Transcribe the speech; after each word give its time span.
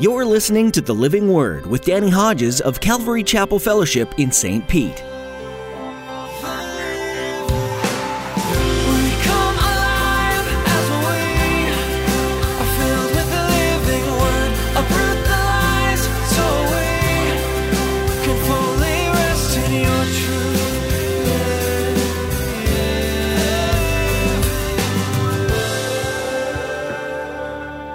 You're 0.00 0.24
listening 0.24 0.70
to 0.72 0.80
The 0.80 0.94
Living 0.94 1.32
Word 1.32 1.66
with 1.66 1.84
Danny 1.84 2.08
Hodges 2.08 2.60
of 2.60 2.78
Calvary 2.78 3.24
Chapel 3.24 3.58
Fellowship 3.58 4.14
in 4.16 4.30
St. 4.30 4.68
Pete. 4.68 4.86
We 4.86 4.92
come 4.94 5.02
alive 9.58 10.46
as 10.66 10.88
we 11.02 11.18
are 12.54 12.70
filled 12.78 13.10
with 13.10 13.28
the 13.34 13.42
living 13.58 14.06
word. 14.22 14.50
Uproot 14.78 15.18
the 15.26 15.34
lies 15.34 16.06
so 16.30 16.46
we 16.70 16.86
can 18.22 18.38
fully 18.46 19.02
rest 19.18 19.58
in 19.58 19.82
your 19.82 20.06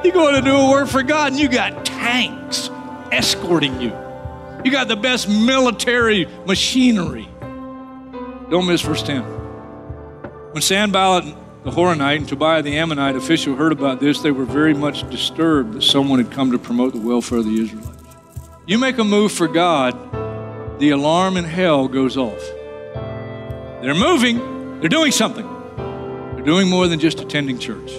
You 0.03 0.11
go 0.11 0.33
to 0.33 0.41
do 0.41 0.53
a 0.53 0.69
work 0.69 0.89
for 0.89 1.01
God 1.01 1.31
and 1.31 1.39
you 1.39 1.47
got 1.47 1.71
tanks 1.71 1.82
escorting 3.13 3.79
you. 3.79 3.91
You 4.65 4.71
got 4.71 4.87
the 4.87 4.95
best 4.95 5.29
military 5.29 6.25
machinery. 6.45 7.29
Don't 8.49 8.65
miss 8.65 8.81
verse 8.81 9.03
10. 9.03 9.21
When 10.51 10.61
Sanballat 10.61 11.35
the 11.63 11.71
Horonite 11.71 12.17
and 12.17 12.27
Tobiah 12.27 12.61
the 12.61 12.77
Ammonite 12.77 13.15
official 13.15 13.55
heard 13.55 13.71
about 13.71 13.99
this, 13.99 14.19
they 14.19 14.31
were 14.31 14.45
very 14.45 14.73
much 14.73 15.09
disturbed 15.09 15.73
that 15.73 15.83
someone 15.83 16.19
had 16.19 16.31
come 16.31 16.51
to 16.51 16.59
promote 16.59 16.93
the 16.93 16.99
welfare 16.99 17.39
of 17.39 17.45
the 17.45 17.61
Israelites. 17.61 18.03
You 18.65 18.77
make 18.77 18.97
a 18.97 19.03
move 19.03 19.31
for 19.31 19.47
God, 19.47 19.93
the 20.79 20.89
alarm 20.89 21.37
in 21.37 21.45
hell 21.45 21.87
goes 21.87 22.17
off. 22.17 22.41
They're 23.81 23.95
moving, 23.95 24.79
they're 24.79 24.89
doing 24.89 25.11
something. 25.11 25.47
They're 26.35 26.45
doing 26.45 26.69
more 26.69 26.87
than 26.87 26.99
just 26.99 27.21
attending 27.21 27.59
church. 27.59 27.91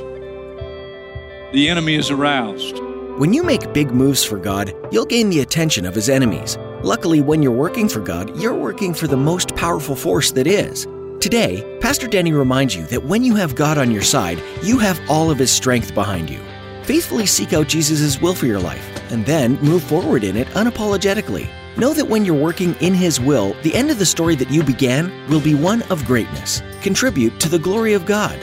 The 1.53 1.69
enemy 1.69 1.95
is 1.95 2.11
aroused. 2.11 2.84
When 3.17 3.33
you 3.33 3.45
make 3.45 3.73
big 3.73 3.93
moves 3.93 4.25
for 4.25 4.39
God, 4.39 4.75
you'll 4.91 5.05
gain 5.05 5.31
the 5.31 5.39
attention 5.39 5.87
of 5.87 5.95
his 5.95 6.09
enemies. 6.09 6.59
Luckily, 6.83 7.21
when 7.21 7.45
you're 7.45 7.53
working 7.53 7.89
for 7.89 8.01
God, 8.01 8.37
you're 8.37 8.53
working 8.53 8.93
for 8.93 9.07
the 9.07 9.17
most 9.17 9.55
powerful 9.55 9.95
force 9.95 10.33
that 10.33 10.49
is. 10.49 10.89
Today, 11.21 11.79
Pastor 11.81 12.09
Danny 12.09 12.33
reminds 12.33 12.75
you 12.75 12.83
that 12.87 13.05
when 13.05 13.23
you 13.23 13.37
have 13.37 13.55
God 13.55 13.79
on 13.79 13.93
your 13.93 14.03
side, 14.03 14.43
you 14.65 14.81
have 14.81 15.01
all 15.09 15.31
of 15.31 15.39
his 15.39 15.53
strength 15.53 15.95
behind 15.95 16.29
you. 16.29 16.41
Faithfully 16.83 17.25
seek 17.25 17.53
out 17.53 17.69
Jesus' 17.69 18.21
will 18.21 18.35
for 18.35 18.47
your 18.47 18.59
life, 18.59 18.85
and 19.13 19.25
then 19.25 19.61
move 19.61 19.85
forward 19.85 20.25
in 20.25 20.37
it 20.37 20.49
unapologetically. 20.49 21.49
Know 21.77 21.95
that 21.95 22.09
when 22.09 22.25
you're 22.25 22.35
working 22.35 22.75
in 22.81 22.95
his 22.95 23.21
will, 23.21 23.55
the 23.63 23.77
end 23.77 23.93
of 23.93 24.01
the 24.01 24.07
story 24.07 24.35
that 24.35 24.51
you 24.51 24.65
began 24.65 25.13
will 25.29 25.41
be 25.41 25.55
one 25.55 25.83
of 25.83 26.05
greatness. 26.05 26.63
Contribute 26.83 27.39
to 27.39 27.49
the 27.49 27.61
glory 27.61 27.93
of 27.93 28.07
God. 28.07 28.37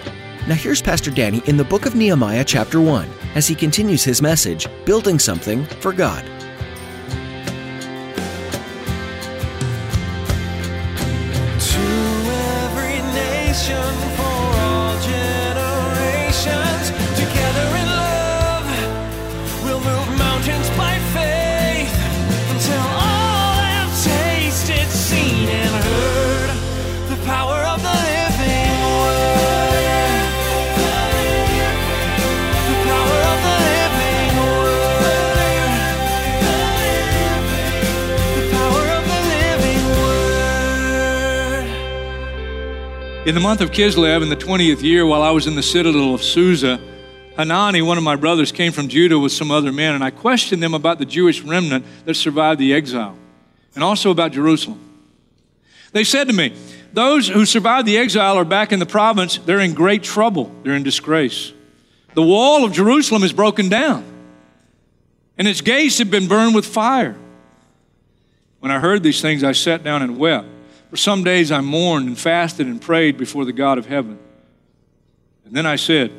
Now, 0.48 0.56
here's 0.56 0.82
Pastor 0.82 1.12
Danny 1.12 1.44
in 1.46 1.58
the 1.58 1.66
book 1.66 1.86
of 1.86 1.94
Nehemiah, 1.94 2.46
chapter 2.46 2.80
1, 2.80 3.08
as 3.36 3.48
he 3.48 3.56
continues 3.56 4.04
his 4.04 4.22
message 4.22 4.68
Building 4.86 5.20
Something 5.20 5.66
for 5.66 5.94
God. 5.94 6.24
To 11.60 11.80
every 12.68 13.02
nation 13.14 13.94
In 43.24 43.36
the 43.36 43.40
month 43.42 43.62
of 43.62 43.70
Kislev, 43.70 44.24
in 44.24 44.30
the 44.30 44.36
20th 44.36 44.82
year, 44.82 45.06
while 45.06 45.22
I 45.22 45.30
was 45.30 45.46
in 45.46 45.54
the 45.54 45.62
citadel 45.62 46.16
of 46.16 46.24
Susa, 46.24 46.82
Hanani, 47.36 47.84
one 47.84 48.00
of 48.00 48.04
my 48.04 48.16
brothers, 48.16 48.52
came 48.52 48.72
from 48.72 48.88
Judah 48.88 49.20
with 49.20 49.32
some 49.32 49.52
other 49.52 49.72
men, 49.72 49.94
and 49.94 50.04
I 50.04 50.10
questioned 50.10 50.64
them 50.64 50.74
about 50.74 50.98
the 50.98 51.06
Jewish 51.06 51.42
remnant 51.42 51.86
that 52.06 52.16
survived 52.16 52.60
the 52.60 52.74
exile, 52.74 53.16
and 53.76 53.84
also 53.84 54.10
about 54.10 54.32
Jerusalem. 54.32 54.80
They 55.92 56.04
said 56.04 56.30
to 56.30 56.34
me, 56.34 56.56
Those 56.94 57.28
who 57.28 57.46
survived 57.46 57.88
the 57.88 58.00
exile 58.00 58.38
are 58.38 58.44
back 58.44 58.72
in 58.72 58.80
the 58.80 58.88
province. 58.88 59.38
They're 59.38 59.60
in 59.60 59.76
great 59.76 60.02
trouble, 60.02 60.52
they're 60.64 60.74
in 60.74 60.82
disgrace. 60.82 61.54
The 62.16 62.24
wall 62.24 62.66
of 62.66 62.74
Jerusalem 62.74 63.22
is 63.22 63.34
broken 63.34 63.70
down, 63.70 64.04
and 65.38 65.48
its 65.48 65.62
gates 65.62 66.00
have 66.00 66.10
been 66.10 66.28
burned 66.28 66.56
with 66.56 66.66
fire. 66.66 67.16
When 68.62 68.72
I 68.72 68.80
heard 68.80 69.04
these 69.04 69.22
things, 69.22 69.44
I 69.44 69.52
sat 69.52 69.84
down 69.84 70.02
and 70.02 70.18
wept. 70.18 70.48
For 70.92 70.98
some 70.98 71.24
days 71.24 71.54
I 71.54 71.62
mourned 71.62 72.08
and 72.08 72.20
fasted 72.20 72.68
and 72.68 72.82
prayed 72.82 73.18
before 73.18 73.46
the 73.46 73.54
God 73.54 73.78
of 73.78 73.86
heaven. 73.86 74.20
And 75.46 75.56
then 75.56 75.66
I 75.66 75.78
said, 75.78 76.12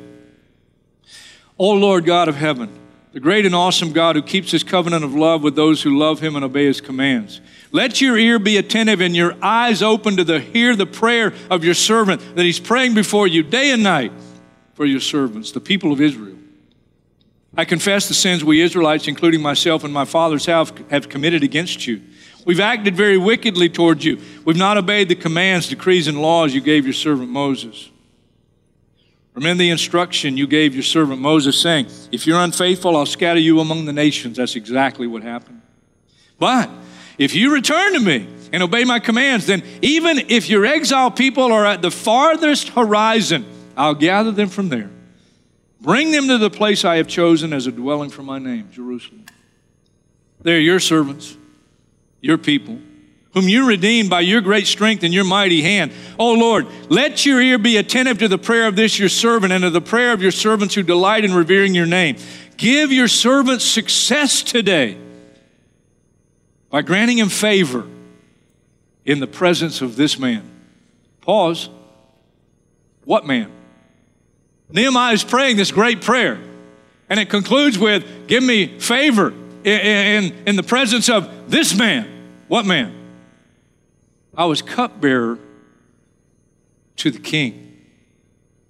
O 1.59 1.73
Lord 1.73 2.05
God 2.05 2.27
of 2.27 2.35
heaven, 2.35 2.79
the 3.11 3.19
great 3.19 3.45
and 3.45 3.53
awesome 3.53 3.93
God 3.93 4.15
who 4.15 4.23
keeps 4.23 4.49
his 4.49 4.63
covenant 4.63 5.03
of 5.05 5.13
love 5.13 5.43
with 5.43 5.55
those 5.55 5.83
who 5.83 5.95
love 5.95 6.19
him 6.21 6.35
and 6.35 6.43
obey 6.43 6.65
his 6.65 6.81
commands. 6.81 7.39
Let 7.71 8.01
your 8.01 8.17
ear 8.17 8.39
be 8.39 8.57
attentive 8.57 8.99
and 8.99 9.15
your 9.15 9.35
eyes 9.43 9.83
open 9.83 10.17
to 10.17 10.23
the, 10.23 10.39
hear 10.39 10.75
the 10.75 10.87
prayer 10.87 11.35
of 11.51 11.63
your 11.63 11.75
servant 11.75 12.35
that 12.35 12.43
he's 12.43 12.59
praying 12.59 12.95
before 12.95 13.27
you 13.27 13.43
day 13.43 13.69
and 13.69 13.83
night 13.83 14.11
for 14.73 14.85
your 14.85 15.01
servants, 15.01 15.51
the 15.51 15.59
people 15.59 15.91
of 15.91 16.01
Israel. 16.01 16.37
I 17.55 17.65
confess 17.65 18.07
the 18.07 18.15
sins 18.15 18.43
we 18.43 18.59
Israelites, 18.59 19.07
including 19.07 19.43
myself 19.43 19.83
and 19.83 19.93
my 19.93 20.05
father's 20.05 20.47
house, 20.47 20.71
have 20.89 21.09
committed 21.09 21.43
against 21.43 21.85
you. 21.85 22.01
We've 22.45 22.59
acted 22.59 22.95
very 22.95 23.17
wickedly 23.17 23.69
toward 23.69 24.03
you. 24.03 24.19
We've 24.45 24.57
not 24.57 24.77
obeyed 24.77 25.09
the 25.09 25.15
commands, 25.15 25.69
decrees, 25.69 26.07
and 26.07 26.21
laws 26.21 26.53
you 26.53 26.61
gave 26.61 26.85
your 26.85 26.93
servant 26.93 27.29
Moses. 27.29 27.89
Remember 29.33 29.59
the 29.59 29.69
instruction 29.69 30.37
you 30.37 30.45
gave 30.45 30.73
your 30.73 30.83
servant 30.83 31.19
Moses, 31.19 31.59
saying, 31.59 31.87
If 32.11 32.27
you're 32.27 32.39
unfaithful, 32.39 32.95
I'll 32.95 33.05
scatter 33.05 33.39
you 33.39 33.59
among 33.59 33.85
the 33.85 33.93
nations. 33.93 34.37
That's 34.37 34.55
exactly 34.55 35.07
what 35.07 35.23
happened. 35.23 35.61
But 36.37 36.69
if 37.17 37.33
you 37.33 37.53
return 37.53 37.93
to 37.93 37.99
me 37.99 38.27
and 38.51 38.61
obey 38.61 38.83
my 38.83 38.99
commands, 38.99 39.47
then 39.47 39.63
even 39.81 40.19
if 40.29 40.49
your 40.49 40.65
exiled 40.65 41.15
people 41.15 41.51
are 41.51 41.65
at 41.65 41.81
the 41.81 41.91
farthest 41.91 42.69
horizon, 42.69 43.45
I'll 43.75 43.95
gather 43.95 44.31
them 44.31 44.49
from 44.49 44.69
there. 44.69 44.89
Bring 45.81 46.11
them 46.11 46.27
to 46.27 46.37
the 46.37 46.49
place 46.49 46.85
I 46.85 46.97
have 46.97 47.07
chosen 47.07 47.53
as 47.53 47.67
a 47.67 47.71
dwelling 47.71 48.09
for 48.09 48.23
my 48.23 48.39
name, 48.39 48.69
Jerusalem. 48.71 49.25
They're 50.41 50.59
your 50.59 50.79
servants, 50.79 51.37
your 52.23 52.37
people, 52.37 52.79
whom 53.33 53.49
you 53.49 53.67
redeemed 53.67 54.09
by 54.09 54.21
your 54.21 54.39
great 54.39 54.65
strength 54.65 55.03
and 55.03 55.13
your 55.13 55.25
mighty 55.25 55.61
hand. 55.61 55.91
Oh 56.17 56.33
Lord, 56.33 56.65
let 56.89 57.25
your 57.25 57.41
ear 57.41 57.57
be 57.57 57.75
attentive 57.75 58.17
to 58.19 58.29
the 58.29 58.37
prayer 58.37 58.65
of 58.65 58.77
this 58.77 58.97
your 58.97 59.09
servant 59.09 59.51
and 59.51 59.63
to 59.63 59.69
the 59.69 59.81
prayer 59.81 60.13
of 60.13 60.21
your 60.21 60.31
servants 60.31 60.73
who 60.73 60.83
delight 60.83 61.25
in 61.25 61.33
revering 61.33 61.75
your 61.75 61.85
name. 61.85 62.15
Give 62.55 62.93
your 62.93 63.09
servant 63.09 63.61
success 63.61 64.41
today 64.41 64.97
by 66.69 66.81
granting 66.81 67.17
him 67.17 67.27
favor 67.27 67.85
in 69.03 69.19
the 69.19 69.27
presence 69.27 69.81
of 69.81 69.97
this 69.97 70.17
man. 70.17 70.49
Pause. 71.19 71.69
What 73.03 73.27
man? 73.27 73.51
Nehemiah 74.71 75.13
is 75.13 75.25
praying 75.25 75.57
this 75.57 75.73
great 75.73 76.01
prayer, 76.01 76.39
and 77.09 77.19
it 77.19 77.29
concludes 77.29 77.77
with, 77.77 78.27
Give 78.27 78.41
me 78.41 78.79
favor 78.79 79.33
in, 79.65 79.79
in, 79.79 80.47
in 80.47 80.55
the 80.55 80.63
presence 80.63 81.09
of 81.09 81.51
this 81.51 81.75
man. 81.75 82.12
What 82.53 82.67
man? 82.67 82.93
I 84.37 84.45
was 84.45 84.61
cupbearer 84.61 85.39
to 86.97 87.09
the 87.09 87.17
king. 87.17 87.81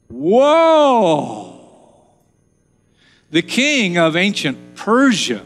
Whoa! 0.08 1.60
The 3.32 3.42
king 3.42 3.98
of 3.98 4.16
ancient 4.16 4.76
Persia. 4.76 5.44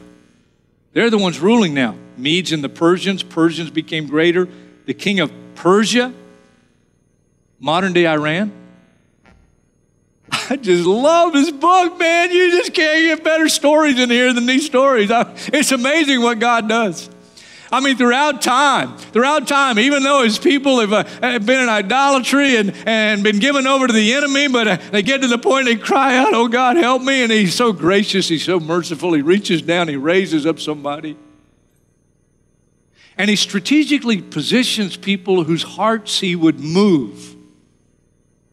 They're 0.93 1.09
the 1.09 1.17
ones 1.17 1.39
ruling 1.39 1.73
now. 1.73 1.95
Medes 2.15 2.51
and 2.51 2.63
the 2.63 2.69
Persians. 2.69 3.23
Persians 3.23 3.71
became 3.71 4.05
greater. 4.05 4.47
The 4.85 4.93
king 4.93 5.19
of 5.19 5.31
Persia, 5.55 6.13
modern 7.59 7.93
day 7.93 8.05
Iran. 8.05 8.51
I 10.31 10.57
just 10.57 10.85
love 10.85 11.33
this 11.33 11.49
book, 11.49 11.97
man. 11.97 12.29
You 12.29 12.51
just 12.51 12.71
can't 12.71 13.17
get 13.17 13.23
better 13.23 13.49
stories 13.49 13.97
in 13.97 14.11
here 14.11 14.31
than 14.31 14.45
these 14.45 14.67
stories. 14.67 15.09
I- 15.09 15.33
It's 15.51 15.71
amazing 15.71 16.21
what 16.21 16.37
God 16.37 16.69
does. 16.69 17.09
I 17.71 17.81
mean, 17.81 17.97
throughout 17.97 18.41
time, 18.41 18.97
throughout 18.97 19.47
time, 19.47 19.77
even 19.77 20.03
though 20.03 20.23
his 20.23 20.39
people 20.39 20.79
have, 20.79 20.93
uh, 20.93 21.03
have 21.21 21.45
been 21.45 21.61
in 21.61 21.69
idolatry 21.69 22.55
and, 22.55 22.73
and 22.85 23.23
been 23.23 23.39
given 23.39 23.67
over 23.67 23.87
to 23.87 23.93
the 23.93 24.13
enemy, 24.13 24.47
but 24.47 24.67
uh, 24.67 24.77
they 24.91 25.01
get 25.01 25.21
to 25.21 25.27
the 25.27 25.37
point 25.37 25.65
they 25.65 25.75
cry 25.75 26.15
out, 26.15 26.33
Oh 26.33 26.47
God, 26.47 26.77
help 26.77 27.01
me. 27.01 27.23
And 27.23 27.31
he's 27.31 27.53
so 27.53 27.73
gracious, 27.73 28.29
he's 28.29 28.45
so 28.45 28.59
merciful. 28.59 29.13
He 29.13 29.21
reaches 29.21 29.61
down, 29.61 29.89
he 29.89 29.97
raises 29.97 30.45
up 30.45 30.59
somebody. 30.59 31.17
And 33.17 33.29
he 33.29 33.35
strategically 33.35 34.21
positions 34.21 34.95
people 34.95 35.43
whose 35.43 35.63
hearts 35.63 36.19
he 36.19 36.35
would 36.35 36.59
move. 36.59 37.35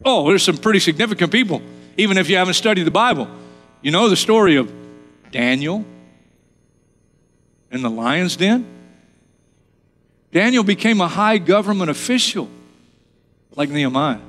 Oh, 0.03 0.27
there's 0.27 0.43
some 0.43 0.57
pretty 0.57 0.79
significant 0.79 1.31
people, 1.31 1.61
even 1.97 2.17
if 2.17 2.29
you 2.29 2.35
haven't 2.35 2.55
studied 2.55 2.83
the 2.83 2.91
Bible. 2.91 3.29
You 3.81 3.91
know 3.91 4.09
the 4.09 4.15
story 4.15 4.55
of 4.55 4.73
Daniel, 5.31 5.85
in 7.71 7.81
the 7.81 7.89
lion's 7.89 8.35
den. 8.35 8.74
Daniel 10.35 10.65
became 10.65 10.99
a 10.99 11.07
high 11.07 11.37
government 11.37 11.89
official 11.89 12.49
like 13.55 13.69
Nehemiah 13.69 14.19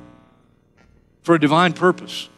for 1.25 1.35
a 1.35 1.41
divine 1.41 1.73
purpose. 1.73 2.29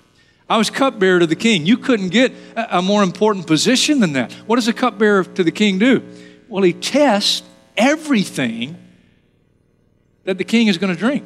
I 0.49 0.57
was 0.57 0.71
cupbearer 0.71 1.19
to 1.19 1.27
the 1.27 1.37
king. 1.37 1.67
You 1.67 1.77
couldn't 1.77 2.09
get 2.09 2.33
a 2.57 2.81
more 2.81 3.03
important 3.03 3.47
position 3.47 4.01
than 4.01 4.15
that. 4.15 4.33
What 4.47 4.57
does 4.57 4.69
a 4.69 4.73
cupbearer 4.73 5.23
to 5.23 5.45
the 5.45 5.51
king 5.51 5.79
do? 5.79 6.03
Well, 6.49 6.63
he 6.63 6.73
tests 6.73 7.43
everything 7.77 8.75
that 10.25 10.39
the 10.39 10.45
king 10.45 10.69
is 10.69 10.79
going 10.79 10.95
to 10.95 10.99
drink. 10.99 11.25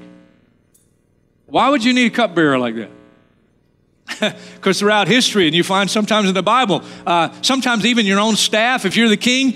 Why 1.46 1.70
would 1.70 1.84
you 1.84 1.92
need 1.92 2.06
a 2.06 2.14
cupbearer 2.14 2.58
like 2.58 2.74
that? 2.74 4.34
Because 4.56 4.80
throughout 4.80 5.06
history, 5.06 5.46
and 5.46 5.54
you 5.54 5.62
find 5.62 5.88
sometimes 5.88 6.28
in 6.28 6.34
the 6.34 6.42
Bible, 6.42 6.82
uh, 7.06 7.28
sometimes 7.40 7.86
even 7.86 8.04
your 8.04 8.18
own 8.18 8.34
staff, 8.34 8.84
if 8.84 8.96
you're 8.96 9.08
the 9.08 9.16
king, 9.16 9.54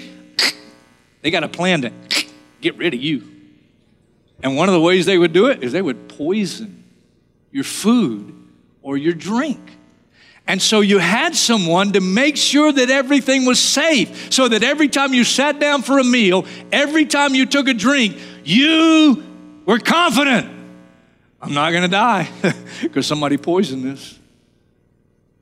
they 1.22 1.32
got 1.32 1.42
a 1.42 1.48
plan 1.48 1.82
to 1.82 1.92
get 2.70 2.78
rid 2.78 2.94
of 2.94 3.00
you. 3.00 3.22
And 4.42 4.56
one 4.56 4.68
of 4.68 4.74
the 4.74 4.80
ways 4.80 5.06
they 5.06 5.18
would 5.18 5.32
do 5.32 5.46
it 5.46 5.62
is 5.62 5.72
they 5.72 5.82
would 5.82 6.08
poison 6.08 6.84
your 7.50 7.64
food 7.64 8.34
or 8.82 8.96
your 8.96 9.14
drink. 9.14 9.60
And 10.46 10.62
so 10.62 10.80
you 10.80 10.98
had 10.98 11.34
someone 11.34 11.92
to 11.92 12.00
make 12.00 12.36
sure 12.36 12.70
that 12.70 12.90
everything 12.90 13.44
was 13.44 13.58
safe, 13.58 14.32
so 14.32 14.46
that 14.46 14.62
every 14.62 14.88
time 14.88 15.12
you 15.12 15.24
sat 15.24 15.58
down 15.58 15.82
for 15.82 15.98
a 15.98 16.04
meal, 16.04 16.46
every 16.70 17.04
time 17.04 17.34
you 17.34 17.46
took 17.46 17.66
a 17.66 17.74
drink, 17.74 18.16
you 18.44 19.24
were 19.64 19.78
confident 19.78 20.56
I'm 21.40 21.54
not 21.54 21.70
going 21.70 21.82
to 21.82 21.88
die 21.88 22.28
because 22.82 23.06
somebody 23.06 23.36
poisoned 23.36 23.84
this. 23.84 24.18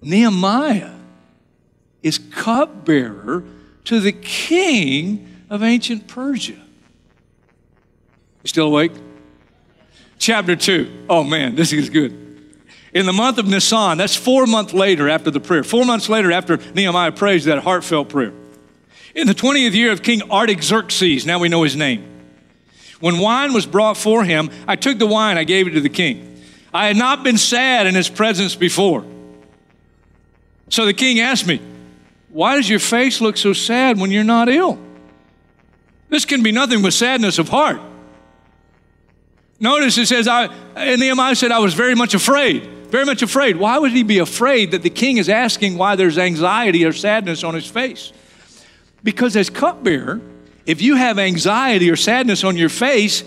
Nehemiah 0.03 0.97
is 2.03 2.19
cupbearer 2.19 3.44
to 3.85 4.00
the 4.00 4.12
king 4.12 5.29
of 5.49 5.62
ancient 5.62 6.06
Persia. 6.09 6.63
Still 8.44 8.67
awake? 8.67 8.93
Chapter 10.19 10.56
2. 10.56 11.06
Oh 11.08 11.25
man, 11.25 11.55
this 11.55 11.73
is 11.73 11.91
good. 11.91 12.20
In 12.93 13.06
the 13.06 13.12
month 13.12 13.38
of 13.38 13.46
Nisan, 13.46 13.99
that's 13.99 14.14
four 14.14 14.46
months 14.46 14.73
later 14.73 15.08
after 15.08 15.31
the 15.31 15.41
prayer, 15.41 15.64
four 15.64 15.85
months 15.85 16.08
later 16.08 16.31
after 16.31 16.58
Nehemiah 16.75 17.12
prays 17.12 17.46
that 17.46 17.58
heartfelt 17.58 18.08
prayer. 18.08 18.32
In 19.14 19.26
the 19.26 19.35
20th 19.35 19.75
year 19.75 19.91
of 19.91 20.02
King 20.02 20.23
Artaxerxes, 20.31 21.26
now 21.26 21.38
we 21.38 21.49
know 21.49 21.62
his 21.64 21.75
name, 21.75 22.14
when 23.00 23.19
wine 23.19 23.52
was 23.52 23.67
brought 23.67 23.96
for 23.96 24.25
him, 24.25 24.50
I 24.67 24.76
took 24.76 24.99
the 24.99 25.06
wine, 25.06 25.37
I 25.37 25.44
gave 25.44 25.67
it 25.67 25.73
to 25.73 25.81
the 25.81 25.88
king. 25.88 26.40
I 26.73 26.87
had 26.87 26.97
not 26.97 27.23
been 27.23 27.37
sad 27.37 27.87
in 27.87 27.94
his 27.94 28.08
presence 28.08 28.55
before. 28.55 29.05
So 30.70 30.87
the 30.87 30.94
king 30.94 31.20
asked 31.20 31.47
me, 31.47 31.61
Why 32.31 32.56
does 32.56 32.69
your 32.69 32.79
face 32.79 33.20
look 33.20 33.37
so 33.37 33.52
sad 33.52 33.99
when 33.99 34.11
you're 34.11 34.25
not 34.25 34.49
ill? 34.49 34.79
This 36.08 36.25
can 36.25 36.43
be 36.43 36.50
nothing 36.50 36.82
but 36.82 36.93
sadness 36.93 37.38
of 37.38 37.49
heart. 37.49 37.81
Notice 39.60 39.98
it 39.98 40.06
says, 40.06 40.28
I, 40.28 40.46
and 40.74 41.00
Nehemiah 41.00 41.34
said, 41.34 41.52
I 41.52 41.60
was 41.60 41.74
very 41.74 41.94
much 41.94 42.14
afraid, 42.14 42.66
very 42.88 43.04
much 43.04 43.22
afraid. 43.22 43.56
Why 43.56 43.78
would 43.78 43.92
he 43.92 44.02
be 44.02 44.18
afraid 44.18 44.72
that 44.72 44.82
the 44.82 44.90
king 44.90 45.16
is 45.18 45.28
asking 45.28 45.78
why 45.78 45.96
there's 45.96 46.18
anxiety 46.18 46.84
or 46.84 46.92
sadness 46.92 47.44
on 47.44 47.54
his 47.54 47.66
face? 47.66 48.12
Because 49.02 49.36
as 49.36 49.50
cupbearer, 49.50 50.20
if 50.66 50.80
you 50.82 50.96
have 50.96 51.18
anxiety 51.18 51.90
or 51.90 51.96
sadness 51.96 52.42
on 52.42 52.56
your 52.56 52.68
face, 52.68 53.22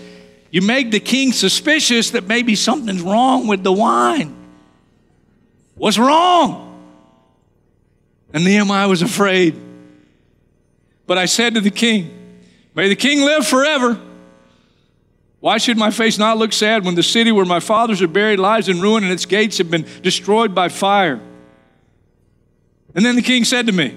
you 0.50 0.62
make 0.62 0.90
the 0.90 1.00
king 1.00 1.32
suspicious 1.32 2.10
that 2.10 2.26
maybe 2.26 2.54
something's 2.54 3.02
wrong 3.02 3.46
with 3.46 3.62
the 3.62 3.72
wine. 3.72 4.34
What's 5.76 5.98
wrong? 5.98 6.64
And 8.32 8.44
Nehemiah 8.44 8.88
was 8.88 9.02
afraid. 9.02 9.56
But 11.06 11.16
I 11.18 11.26
said 11.26 11.54
to 11.54 11.60
the 11.60 11.70
king, 11.70 12.14
May 12.74 12.88
the 12.88 12.96
king 12.96 13.22
live 13.22 13.46
forever. 13.46 13.98
Why 15.40 15.58
should 15.58 15.78
my 15.78 15.90
face 15.90 16.18
not 16.18 16.36
look 16.36 16.52
sad 16.52 16.84
when 16.84 16.96
the 16.96 17.02
city 17.02 17.30
where 17.30 17.44
my 17.44 17.60
fathers 17.60 18.02
are 18.02 18.08
buried 18.08 18.40
lies 18.40 18.68
in 18.68 18.80
ruin 18.80 19.04
and 19.04 19.12
its 19.12 19.24
gates 19.24 19.58
have 19.58 19.70
been 19.70 19.86
destroyed 20.02 20.54
by 20.54 20.68
fire? 20.68 21.20
And 22.94 23.04
then 23.04 23.14
the 23.14 23.22
king 23.22 23.44
said 23.44 23.66
to 23.66 23.72
me, 23.72 23.96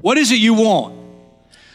What 0.00 0.18
is 0.18 0.30
it 0.30 0.36
you 0.36 0.54
want? 0.54 0.98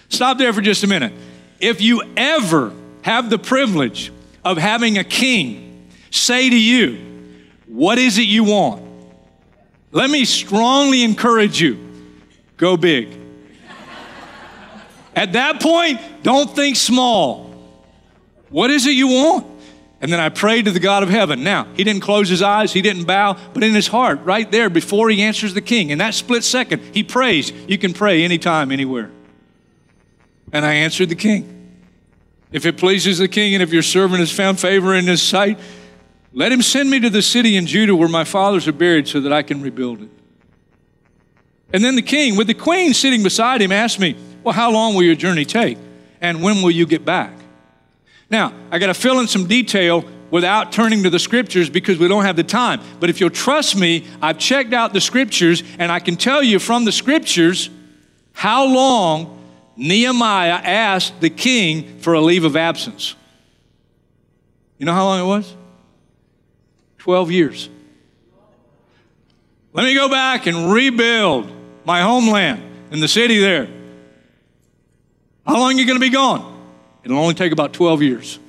Stop 0.10 0.38
there 0.38 0.54
for 0.54 0.62
just 0.62 0.84
a 0.84 0.88
minute. 0.88 1.14
If 1.60 1.82
you 1.82 2.04
ever 2.16 2.74
have 3.02 3.30
the 3.30 3.40
privilege 3.40 4.12
of 4.44 4.58
having 4.58 4.98
a 5.00 5.04
king 5.04 5.90
say 6.12 6.50
to 6.50 6.60
you, 6.60 7.42
What 7.66 7.98
is 7.98 8.20
it 8.20 8.28
you 8.28 8.44
want? 8.44 8.84
Let 9.92 10.10
me 10.12 10.26
strongly 10.26 11.04
encourage 11.04 11.60
you 11.60 11.80
go 12.58 12.78
big. 12.78 13.22
At 15.16 15.34
that 15.34 15.62
point, 15.62 16.00
don't 16.22 16.54
think 16.54 16.76
small. 16.76 17.45
What 18.56 18.72
is 18.72 18.86
it 18.86 18.92
you 18.92 19.10
want? 19.10 19.46
And 20.00 20.10
then 20.10 20.22
I 20.22 20.30
prayed 20.30 20.64
to 20.64 20.72
the 20.72 20.80
God 20.80 21.04
of 21.04 21.10
heaven. 21.10 21.44
Now, 21.44 21.68
he 21.76 21.84
didn't 21.84 22.04
close 22.04 22.30
his 22.30 22.42
eyes, 22.42 22.72
he 22.72 22.82
didn't 22.82 23.04
bow, 23.04 23.36
but 23.54 23.64
in 23.64 23.74
his 23.74 23.88
heart, 23.88 24.22
right 24.24 24.50
there 24.50 24.70
before 24.70 25.10
he 25.10 25.24
answers 25.24 25.54
the 25.54 25.60
king, 25.60 25.90
in 25.90 25.98
that 25.98 26.14
split 26.14 26.42
second, 26.42 26.82
he 26.94 27.04
prays. 27.04 27.52
You 27.68 27.78
can 27.78 27.94
pray 27.94 28.24
anytime, 28.24 28.72
anywhere. 28.72 29.12
And 30.54 30.66
I 30.66 30.76
answered 30.76 31.10
the 31.10 31.16
king. 31.16 31.82
If 32.54 32.66
it 32.66 32.78
pleases 32.78 33.18
the 33.18 33.28
king 33.28 33.56
and 33.56 33.62
if 33.62 33.74
your 33.74 33.84
servant 33.84 34.22
has 34.22 34.32
found 34.32 34.58
favor 34.58 34.96
in 34.96 35.04
his 35.04 35.22
sight, 35.22 35.60
let 36.32 36.50
him 36.50 36.62
send 36.62 36.90
me 36.90 37.02
to 37.02 37.10
the 37.10 37.22
city 37.22 37.58
in 37.58 37.66
Judah 37.66 37.94
where 37.94 38.08
my 38.08 38.24
fathers 38.24 38.70
are 38.70 38.72
buried 38.72 39.10
so 39.10 39.20
that 39.20 39.34
I 39.34 39.44
can 39.44 39.62
rebuild 39.62 40.02
it. 40.02 40.10
And 41.74 41.84
then 41.84 41.98
the 41.98 42.02
king, 42.02 42.38
with 42.38 42.48
the 42.48 42.54
queen 42.54 42.94
sitting 42.94 43.22
beside 43.22 43.62
him, 43.62 43.74
asked 43.74 44.00
me, 44.00 44.16
Well, 44.46 44.54
how 44.54 44.72
long 44.72 44.96
will 44.96 45.04
your 45.04 45.16
journey 45.16 45.44
take? 45.44 45.78
And 46.22 46.42
when 46.42 46.62
will 46.62 46.72
you 46.72 46.86
get 46.86 47.04
back? 47.04 47.34
Now, 48.30 48.54
I 48.72 48.80
got 48.80 48.88
to 48.88 48.94
fill 48.94 49.20
in 49.20 49.28
some 49.28 49.48
detail 49.48 50.04
without 50.32 50.72
turning 50.72 51.04
to 51.04 51.10
the 51.10 51.20
scriptures 51.20 51.70
because 51.70 51.98
we 51.98 52.08
don't 52.08 52.26
have 52.26 52.36
the 52.36 52.44
time. 52.44 52.82
But 53.00 53.10
if 53.10 53.20
you'll 53.20 53.30
trust 53.30 53.76
me, 53.76 54.06
I've 54.22 54.38
checked 54.38 54.74
out 54.74 54.94
the 54.94 55.02
scriptures 55.02 55.64
and 55.80 55.92
I 55.92 56.00
can 56.00 56.16
tell 56.16 56.42
you 56.42 56.60
from 56.60 56.86
the 56.86 56.92
scriptures 56.92 57.70
how 58.34 58.66
long 58.66 59.42
Nehemiah 59.78 60.60
asked 60.64 61.22
the 61.22 61.30
king 61.30 62.00
for 62.00 62.14
a 62.14 62.22
leave 62.22 62.44
of 62.44 62.56
absence. 62.56 63.16
You 64.78 64.86
know 64.86 64.94
how 64.94 65.06
long 65.06 65.20
it 65.22 65.28
was? 65.28 65.56
12 67.00 67.32
years. 67.32 67.70
Let 69.74 69.84
me 69.84 69.94
go 69.94 70.10
back 70.10 70.48
and 70.48 70.72
rebuild 70.72 71.52
my 71.86 72.02
homeland 72.02 72.64
in 72.92 73.00
the 73.00 73.08
city 73.08 73.40
there. 73.40 73.68
How 75.46 75.60
long 75.60 75.76
are 75.76 75.80
you 75.80 75.86
going 75.86 76.00
to 76.00 76.06
be 76.06 76.10
gone? 76.10 76.55
It'll 77.06 77.20
only 77.20 77.36
take 77.36 77.52
about 77.52 77.72
12 77.72 78.02
years. 78.02 78.40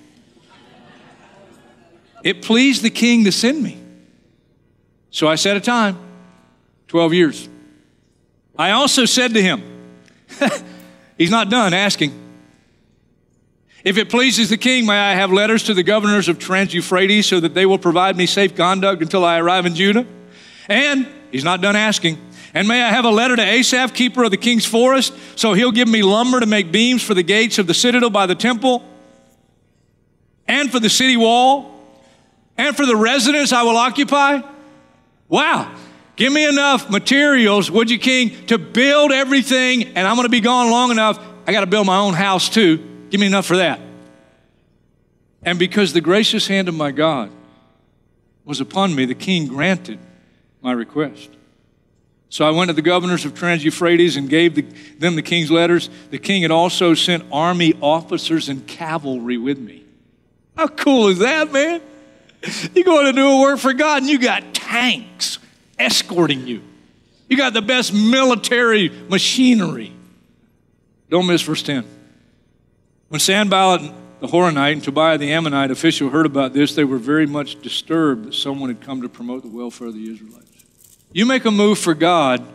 It 2.24 2.42
pleased 2.42 2.82
the 2.82 2.90
king 2.90 3.24
to 3.24 3.32
send 3.32 3.62
me. 3.62 3.78
So 5.10 5.28
I 5.28 5.36
set 5.36 5.56
a 5.56 5.60
time 5.60 5.98
12 6.88 7.14
years. 7.14 7.48
I 8.58 8.72
also 8.72 9.04
said 9.04 9.34
to 9.34 9.42
him, 9.42 9.62
He's 11.18 11.30
not 11.30 11.50
done 11.50 11.72
asking. 11.72 12.22
If 13.84 13.98
it 13.98 14.10
pleases 14.10 14.50
the 14.50 14.56
king, 14.56 14.86
may 14.86 14.98
I 14.98 15.14
have 15.14 15.30
letters 15.30 15.62
to 15.64 15.74
the 15.74 15.82
governors 15.82 16.28
of 16.28 16.38
Trans 16.38 16.74
Euphrates 16.74 17.26
so 17.26 17.38
that 17.40 17.54
they 17.54 17.64
will 17.66 17.78
provide 17.78 18.16
me 18.16 18.26
safe 18.26 18.56
conduct 18.56 19.00
until 19.00 19.24
I 19.24 19.38
arrive 19.38 19.64
in 19.64 19.74
Judah? 19.74 20.06
And 20.68 21.06
he's 21.30 21.44
not 21.44 21.60
done 21.60 21.76
asking. 21.76 22.18
And 22.56 22.66
may 22.66 22.82
I 22.82 22.88
have 22.88 23.04
a 23.04 23.10
letter 23.10 23.36
to 23.36 23.42
Asaph, 23.42 23.92
keeper 23.92 24.24
of 24.24 24.30
the 24.30 24.38
king's 24.38 24.64
forest, 24.64 25.12
so 25.34 25.52
he'll 25.52 25.72
give 25.72 25.88
me 25.88 26.02
lumber 26.02 26.40
to 26.40 26.46
make 26.46 26.72
beams 26.72 27.02
for 27.02 27.12
the 27.12 27.22
gates 27.22 27.58
of 27.58 27.66
the 27.66 27.74
citadel 27.74 28.08
by 28.08 28.24
the 28.24 28.34
temple, 28.34 28.82
and 30.48 30.72
for 30.72 30.80
the 30.80 30.88
city 30.88 31.18
wall, 31.18 32.00
and 32.56 32.74
for 32.74 32.86
the 32.86 32.96
residence 32.96 33.52
I 33.52 33.62
will 33.62 33.76
occupy? 33.76 34.40
Wow. 35.28 35.70
Give 36.16 36.32
me 36.32 36.48
enough 36.48 36.88
materials, 36.88 37.70
would 37.70 37.90
you, 37.90 37.98
King, 37.98 38.46
to 38.46 38.56
build 38.56 39.12
everything, 39.12 39.88
and 39.88 40.08
I'm 40.08 40.16
going 40.16 40.24
to 40.24 40.30
be 40.30 40.40
gone 40.40 40.70
long 40.70 40.90
enough. 40.90 41.18
I 41.46 41.52
got 41.52 41.60
to 41.60 41.66
build 41.66 41.86
my 41.86 41.98
own 41.98 42.14
house 42.14 42.48
too. 42.48 42.78
Give 43.10 43.20
me 43.20 43.26
enough 43.26 43.44
for 43.44 43.58
that. 43.58 43.80
And 45.42 45.58
because 45.58 45.92
the 45.92 46.00
gracious 46.00 46.46
hand 46.46 46.70
of 46.70 46.74
my 46.74 46.90
God 46.90 47.30
was 48.46 48.62
upon 48.62 48.94
me, 48.94 49.04
the 49.04 49.14
king 49.14 49.46
granted 49.46 49.98
my 50.62 50.72
request. 50.72 51.35
So 52.28 52.44
I 52.44 52.50
went 52.50 52.68
to 52.68 52.72
the 52.74 52.82
governors 52.82 53.24
of 53.24 53.34
Trans 53.34 53.64
Euphrates 53.64 54.16
and 54.16 54.28
gave 54.28 54.54
the, 54.54 54.62
them 54.98 55.14
the 55.16 55.22
king's 55.22 55.50
letters. 55.50 55.88
The 56.10 56.18
king 56.18 56.42
had 56.42 56.50
also 56.50 56.94
sent 56.94 57.24
army 57.32 57.74
officers 57.80 58.48
and 58.48 58.66
cavalry 58.66 59.38
with 59.38 59.58
me. 59.58 59.84
How 60.56 60.66
cool 60.68 61.08
is 61.08 61.18
that, 61.18 61.52
man? 61.52 61.80
You're 62.74 62.84
going 62.84 63.06
to 63.06 63.12
do 63.12 63.26
a 63.26 63.40
work 63.40 63.58
for 63.58 63.72
God 63.72 64.02
and 64.02 64.10
you 64.10 64.18
got 64.18 64.54
tanks 64.54 65.38
escorting 65.78 66.46
you. 66.46 66.62
You 67.28 67.36
got 67.36 67.52
the 67.52 67.62
best 67.62 67.92
military 67.92 68.88
machinery. 69.08 69.92
Don't 71.10 71.26
miss 71.26 71.42
verse 71.42 71.62
10. 71.62 71.84
When 73.08 73.20
Sanballat 73.20 73.92
the 74.20 74.26
Horonite 74.26 74.72
and 74.72 74.82
Tobiah 74.82 75.18
the 75.18 75.32
Ammonite 75.32 75.70
official 75.70 76.08
heard 76.08 76.26
about 76.26 76.52
this, 76.52 76.74
they 76.74 76.84
were 76.84 76.98
very 76.98 77.26
much 77.26 77.60
disturbed 77.60 78.26
that 78.26 78.34
someone 78.34 78.70
had 78.70 78.80
come 78.80 79.02
to 79.02 79.08
promote 79.08 79.42
the 79.42 79.48
welfare 79.48 79.88
of 79.88 79.94
the 79.94 80.10
Israelites. 80.10 80.55
You 81.16 81.24
make 81.24 81.46
a 81.46 81.50
move 81.50 81.78
for 81.78 81.94
God, 81.94 82.46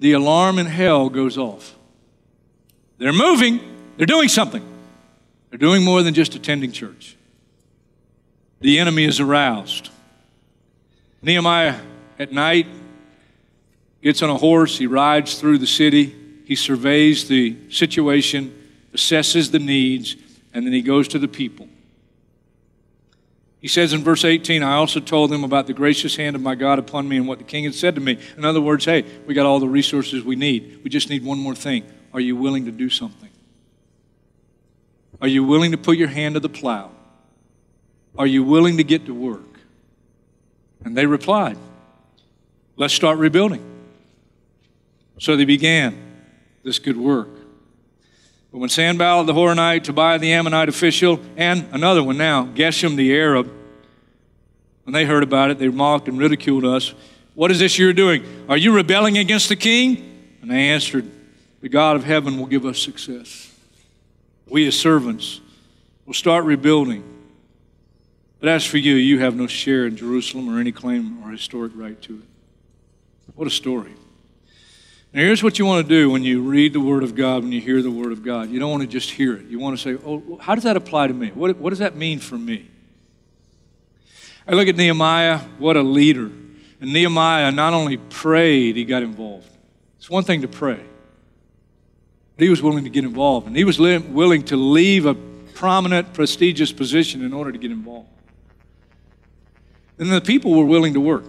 the 0.00 0.14
alarm 0.14 0.58
in 0.58 0.66
hell 0.66 1.08
goes 1.08 1.38
off. 1.38 1.76
They're 2.98 3.12
moving, 3.12 3.60
they're 3.96 4.04
doing 4.04 4.28
something. 4.28 4.64
They're 5.48 5.60
doing 5.60 5.84
more 5.84 6.02
than 6.02 6.12
just 6.12 6.34
attending 6.34 6.72
church. 6.72 7.16
The 8.58 8.80
enemy 8.80 9.04
is 9.04 9.20
aroused. 9.20 9.90
Nehemiah 11.22 11.78
at 12.18 12.32
night 12.32 12.66
gets 14.02 14.22
on 14.22 14.30
a 14.30 14.38
horse, 14.38 14.76
he 14.76 14.88
rides 14.88 15.38
through 15.38 15.58
the 15.58 15.66
city, 15.68 16.16
he 16.46 16.56
surveys 16.56 17.28
the 17.28 17.56
situation, 17.70 18.52
assesses 18.92 19.52
the 19.52 19.60
needs, 19.60 20.16
and 20.52 20.66
then 20.66 20.72
he 20.72 20.82
goes 20.82 21.06
to 21.06 21.20
the 21.20 21.28
people. 21.28 21.68
He 23.64 23.68
says 23.68 23.94
in 23.94 24.04
verse 24.04 24.26
18, 24.26 24.62
I 24.62 24.74
also 24.74 25.00
told 25.00 25.30
them 25.30 25.42
about 25.42 25.66
the 25.66 25.72
gracious 25.72 26.16
hand 26.16 26.36
of 26.36 26.42
my 26.42 26.54
God 26.54 26.78
upon 26.78 27.08
me 27.08 27.16
and 27.16 27.26
what 27.26 27.38
the 27.38 27.44
king 27.44 27.64
had 27.64 27.74
said 27.74 27.94
to 27.94 28.00
me. 28.02 28.18
In 28.36 28.44
other 28.44 28.60
words, 28.60 28.84
hey, 28.84 29.06
we 29.24 29.32
got 29.32 29.46
all 29.46 29.58
the 29.58 29.66
resources 29.66 30.22
we 30.22 30.36
need. 30.36 30.82
We 30.84 30.90
just 30.90 31.08
need 31.08 31.24
one 31.24 31.38
more 31.38 31.54
thing. 31.54 31.90
Are 32.12 32.20
you 32.20 32.36
willing 32.36 32.66
to 32.66 32.70
do 32.70 32.90
something? 32.90 33.30
Are 35.22 35.28
you 35.28 35.44
willing 35.44 35.70
to 35.70 35.78
put 35.78 35.96
your 35.96 36.08
hand 36.08 36.34
to 36.34 36.40
the 36.40 36.48
plow? 36.50 36.90
Are 38.18 38.26
you 38.26 38.44
willing 38.44 38.76
to 38.76 38.84
get 38.84 39.06
to 39.06 39.14
work? 39.14 39.58
And 40.84 40.94
they 40.94 41.06
replied, 41.06 41.56
Let's 42.76 42.92
start 42.92 43.16
rebuilding. 43.16 43.64
So 45.18 45.36
they 45.36 45.46
began 45.46 45.96
this 46.64 46.78
good 46.78 46.98
work. 46.98 47.30
But 48.54 48.60
when 48.60 48.70
Sanballat 48.70 49.26
the 49.26 49.32
Horonite, 49.32 49.82
Tobiah 49.82 50.16
the 50.20 50.32
Ammonite 50.32 50.68
official, 50.68 51.18
and 51.36 51.66
another 51.72 52.04
one 52.04 52.16
now, 52.16 52.44
Geshem 52.44 52.94
the 52.94 53.12
Arab, 53.12 53.52
when 54.84 54.92
they 54.92 55.04
heard 55.04 55.24
about 55.24 55.50
it, 55.50 55.58
they 55.58 55.66
mocked 55.66 56.06
and 56.06 56.20
ridiculed 56.20 56.64
us. 56.64 56.94
What 57.34 57.50
is 57.50 57.58
this 57.58 57.80
you're 57.80 57.92
doing? 57.92 58.24
Are 58.48 58.56
you 58.56 58.72
rebelling 58.72 59.18
against 59.18 59.48
the 59.48 59.56
king? 59.56 60.36
And 60.40 60.48
they 60.48 60.68
answered, 60.68 61.10
The 61.62 61.68
God 61.68 61.96
of 61.96 62.04
heaven 62.04 62.38
will 62.38 62.46
give 62.46 62.64
us 62.64 62.78
success. 62.78 63.52
We 64.48 64.68
as 64.68 64.78
servants 64.78 65.40
will 66.06 66.14
start 66.14 66.44
rebuilding. 66.44 67.02
But 68.38 68.50
as 68.50 68.64
for 68.64 68.78
you, 68.78 68.94
you 68.94 69.18
have 69.18 69.34
no 69.34 69.48
share 69.48 69.84
in 69.84 69.96
Jerusalem 69.96 70.48
or 70.48 70.60
any 70.60 70.70
claim 70.70 71.24
or 71.24 71.32
historic 71.32 71.72
right 71.74 72.00
to 72.02 72.18
it. 72.18 73.34
What 73.34 73.48
a 73.48 73.50
story. 73.50 73.94
Now, 75.14 75.20
here's 75.20 75.44
what 75.44 75.60
you 75.60 75.64
want 75.64 75.86
to 75.86 75.88
do 75.88 76.10
when 76.10 76.24
you 76.24 76.42
read 76.42 76.72
the 76.72 76.80
Word 76.80 77.04
of 77.04 77.14
God, 77.14 77.44
when 77.44 77.52
you 77.52 77.60
hear 77.60 77.80
the 77.80 77.90
Word 77.90 78.10
of 78.10 78.24
God. 78.24 78.50
You 78.50 78.58
don't 78.58 78.72
want 78.72 78.82
to 78.82 78.88
just 78.88 79.12
hear 79.12 79.34
it. 79.34 79.46
You 79.46 79.60
want 79.60 79.78
to 79.78 79.80
say, 79.80 80.04
oh, 80.04 80.38
how 80.38 80.56
does 80.56 80.64
that 80.64 80.76
apply 80.76 81.06
to 81.06 81.14
me? 81.14 81.28
What, 81.28 81.56
what 81.56 81.70
does 81.70 81.78
that 81.78 81.94
mean 81.94 82.18
for 82.18 82.36
me? 82.36 82.68
I 84.44 84.54
look 84.54 84.66
at 84.66 84.74
Nehemiah, 84.74 85.38
what 85.58 85.76
a 85.76 85.82
leader. 85.82 86.32
And 86.80 86.92
Nehemiah 86.92 87.52
not 87.52 87.74
only 87.74 87.96
prayed, 87.96 88.74
he 88.74 88.84
got 88.84 89.04
involved. 89.04 89.48
It's 89.98 90.10
one 90.10 90.24
thing 90.24 90.42
to 90.42 90.48
pray, 90.48 90.80
but 92.36 92.42
he 92.42 92.50
was 92.50 92.60
willing 92.60 92.82
to 92.82 92.90
get 92.90 93.04
involved. 93.04 93.46
And 93.46 93.56
he 93.56 93.62
was 93.62 93.78
li- 93.78 93.98
willing 93.98 94.42
to 94.46 94.56
leave 94.56 95.06
a 95.06 95.14
prominent, 95.14 96.12
prestigious 96.12 96.72
position 96.72 97.24
in 97.24 97.32
order 97.32 97.52
to 97.52 97.58
get 97.58 97.70
involved. 97.70 98.08
And 99.96 100.10
the 100.10 100.20
people 100.20 100.54
were 100.54 100.64
willing 100.64 100.94
to 100.94 101.00
work. 101.00 101.24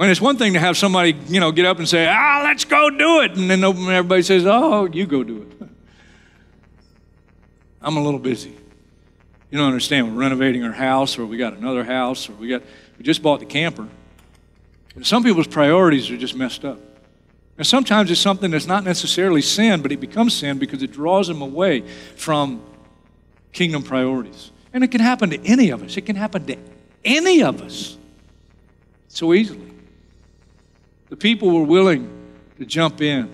I 0.00 0.04
mean, 0.04 0.12
it's 0.12 0.20
one 0.20 0.38
thing 0.38 0.54
to 0.54 0.58
have 0.58 0.78
somebody, 0.78 1.14
you 1.28 1.40
know, 1.40 1.52
get 1.52 1.66
up 1.66 1.78
and 1.78 1.86
say, 1.86 2.08
ah, 2.08 2.40
let's 2.42 2.64
go 2.64 2.88
do 2.88 3.20
it. 3.20 3.36
And 3.36 3.50
then 3.50 3.62
everybody 3.62 4.22
says, 4.22 4.46
oh, 4.46 4.86
you 4.86 5.04
go 5.04 5.22
do 5.22 5.42
it. 5.42 5.52
I'm 7.82 7.98
a 7.98 8.02
little 8.02 8.18
busy. 8.18 8.56
You 9.50 9.58
don't 9.58 9.66
understand. 9.66 10.16
We're 10.16 10.22
renovating 10.22 10.64
our 10.64 10.72
house, 10.72 11.18
or 11.18 11.26
we 11.26 11.36
got 11.36 11.52
another 11.52 11.84
house, 11.84 12.30
or 12.30 12.32
we 12.32 12.48
got, 12.48 12.62
we 12.96 13.04
just 13.04 13.22
bought 13.22 13.40
the 13.40 13.46
camper. 13.46 13.86
And 14.94 15.06
some 15.06 15.22
people's 15.22 15.48
priorities 15.48 16.10
are 16.10 16.16
just 16.16 16.34
messed 16.34 16.64
up. 16.64 16.78
And 17.58 17.66
sometimes 17.66 18.10
it's 18.10 18.22
something 18.22 18.50
that's 18.50 18.66
not 18.66 18.84
necessarily 18.84 19.42
sin, 19.42 19.82
but 19.82 19.92
it 19.92 20.00
becomes 20.00 20.34
sin 20.34 20.58
because 20.58 20.82
it 20.82 20.92
draws 20.92 21.28
them 21.28 21.42
away 21.42 21.82
from 22.16 22.62
kingdom 23.52 23.82
priorities. 23.82 24.50
And 24.72 24.82
it 24.82 24.90
can 24.90 25.02
happen 25.02 25.28
to 25.28 25.44
any 25.44 25.68
of 25.68 25.82
us. 25.82 25.98
It 25.98 26.06
can 26.06 26.16
happen 26.16 26.46
to 26.46 26.56
any 27.04 27.42
of 27.42 27.60
us 27.60 27.98
so 29.08 29.34
easily. 29.34 29.69
The 31.10 31.16
people 31.16 31.50
were 31.50 31.64
willing 31.64 32.08
to 32.58 32.64
jump 32.64 33.02
in 33.02 33.30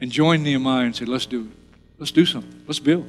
and 0.00 0.10
join 0.10 0.42
Nehemiah 0.42 0.86
and 0.86 0.96
say, 0.96 1.04
Let's 1.04 1.26
do 1.26 1.42
it. 1.42 1.80
Let's 1.98 2.12
do 2.12 2.24
something. 2.24 2.62
Let's 2.66 2.78
build. 2.78 3.08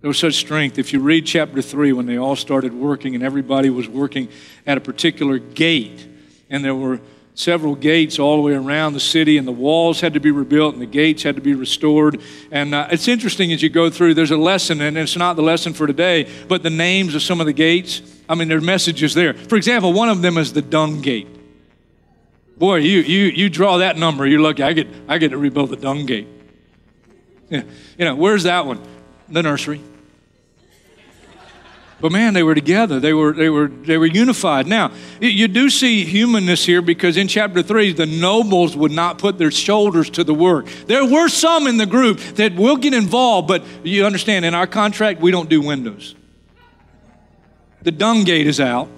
There 0.00 0.08
was 0.08 0.18
such 0.18 0.34
strength. 0.34 0.78
If 0.78 0.92
you 0.92 1.00
read 1.00 1.26
chapter 1.26 1.60
3, 1.60 1.92
when 1.92 2.06
they 2.06 2.16
all 2.16 2.36
started 2.36 2.72
working 2.72 3.14
and 3.14 3.22
everybody 3.22 3.70
was 3.70 3.88
working 3.88 4.28
at 4.66 4.78
a 4.78 4.80
particular 4.80 5.38
gate, 5.38 6.06
and 6.48 6.64
there 6.64 6.74
were 6.74 7.00
several 7.34 7.74
gates 7.74 8.18
all 8.18 8.36
the 8.36 8.42
way 8.42 8.52
around 8.52 8.92
the 8.92 9.00
city, 9.00 9.36
and 9.36 9.46
the 9.46 9.52
walls 9.52 10.00
had 10.00 10.14
to 10.14 10.20
be 10.20 10.30
rebuilt 10.30 10.74
and 10.74 10.82
the 10.82 10.86
gates 10.86 11.22
had 11.22 11.36
to 11.36 11.42
be 11.42 11.54
restored. 11.54 12.20
And 12.50 12.74
uh, 12.74 12.88
it's 12.90 13.08
interesting 13.08 13.52
as 13.52 13.62
you 13.62 13.68
go 13.68 13.90
through, 13.90 14.14
there's 14.14 14.30
a 14.30 14.36
lesson, 14.36 14.80
and 14.80 14.96
it's 14.96 15.16
not 15.16 15.36
the 15.36 15.42
lesson 15.42 15.74
for 15.74 15.86
today, 15.86 16.30
but 16.48 16.62
the 16.62 16.70
names 16.70 17.14
of 17.14 17.22
some 17.22 17.40
of 17.40 17.46
the 17.46 17.52
gates. 17.52 18.00
I 18.28 18.36
mean, 18.36 18.48
there 18.48 18.58
are 18.58 18.62
messages 18.62 19.14
there. 19.14 19.34
For 19.34 19.56
example, 19.56 19.92
one 19.92 20.08
of 20.08 20.22
them 20.22 20.38
is 20.38 20.52
the 20.52 20.62
dung 20.62 21.00
gate. 21.02 21.39
Boy, 22.60 22.76
you, 22.76 23.00
you, 23.00 23.24
you 23.24 23.48
draw 23.48 23.78
that 23.78 23.96
number, 23.96 24.26
you're 24.26 24.38
lucky. 24.38 24.62
I 24.62 24.74
get, 24.74 24.86
I 25.08 25.16
get 25.16 25.30
to 25.30 25.38
rebuild 25.38 25.70
the 25.70 25.76
dung 25.76 26.04
gate. 26.04 26.28
Yeah. 27.48 27.62
You 27.96 28.04
know, 28.04 28.14
where's 28.14 28.42
that 28.42 28.66
one? 28.66 28.82
The 29.30 29.42
nursery. 29.42 29.80
But 32.02 32.12
man, 32.12 32.34
they 32.34 32.42
were 32.42 32.54
together. 32.54 33.00
They 33.00 33.14
were, 33.14 33.32
they 33.32 33.48
were, 33.48 33.68
they 33.68 33.96
were 33.96 34.04
unified. 34.04 34.66
Now, 34.66 34.92
you 35.22 35.48
do 35.48 35.70
see 35.70 36.04
humanness 36.04 36.66
here 36.66 36.82
because 36.82 37.16
in 37.16 37.28
chapter 37.28 37.62
3, 37.62 37.94
the 37.94 38.04
nobles 38.04 38.76
would 38.76 38.92
not 38.92 39.16
put 39.16 39.38
their 39.38 39.50
shoulders 39.50 40.10
to 40.10 40.22
the 40.22 40.34
work. 40.34 40.66
There 40.86 41.06
were 41.06 41.28
some 41.30 41.66
in 41.66 41.78
the 41.78 41.86
group 41.86 42.18
that 42.36 42.54
will 42.56 42.76
get 42.76 42.92
involved, 42.92 43.48
but 43.48 43.64
you 43.84 44.04
understand, 44.04 44.44
in 44.44 44.54
our 44.54 44.66
contract, 44.66 45.22
we 45.22 45.30
don't 45.30 45.48
do 45.48 45.62
windows. 45.62 46.14
The 47.80 47.90
dung 47.90 48.24
gate 48.24 48.46
is 48.46 48.60
out. 48.60 48.90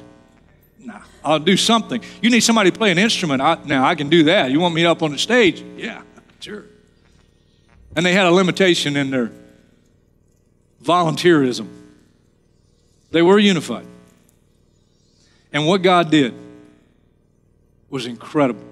I'll 1.24 1.38
do 1.38 1.56
something. 1.56 2.02
You 2.20 2.30
need 2.30 2.40
somebody 2.40 2.70
to 2.70 2.78
play 2.78 2.90
an 2.90 2.98
instrument. 2.98 3.40
I, 3.42 3.58
now, 3.64 3.84
I 3.84 3.94
can 3.94 4.08
do 4.08 4.24
that. 4.24 4.50
You 4.50 4.60
want 4.60 4.74
me 4.74 4.84
up 4.84 5.02
on 5.02 5.12
the 5.12 5.18
stage? 5.18 5.62
Yeah, 5.76 6.02
sure. 6.40 6.64
And 7.94 8.04
they 8.04 8.12
had 8.12 8.26
a 8.26 8.30
limitation 8.30 8.96
in 8.96 9.10
their 9.10 9.30
volunteerism. 10.82 11.68
They 13.10 13.22
were 13.22 13.38
unified. 13.38 13.86
And 15.52 15.66
what 15.66 15.82
God 15.82 16.10
did 16.10 16.34
was 17.90 18.06
incredible. 18.06 18.64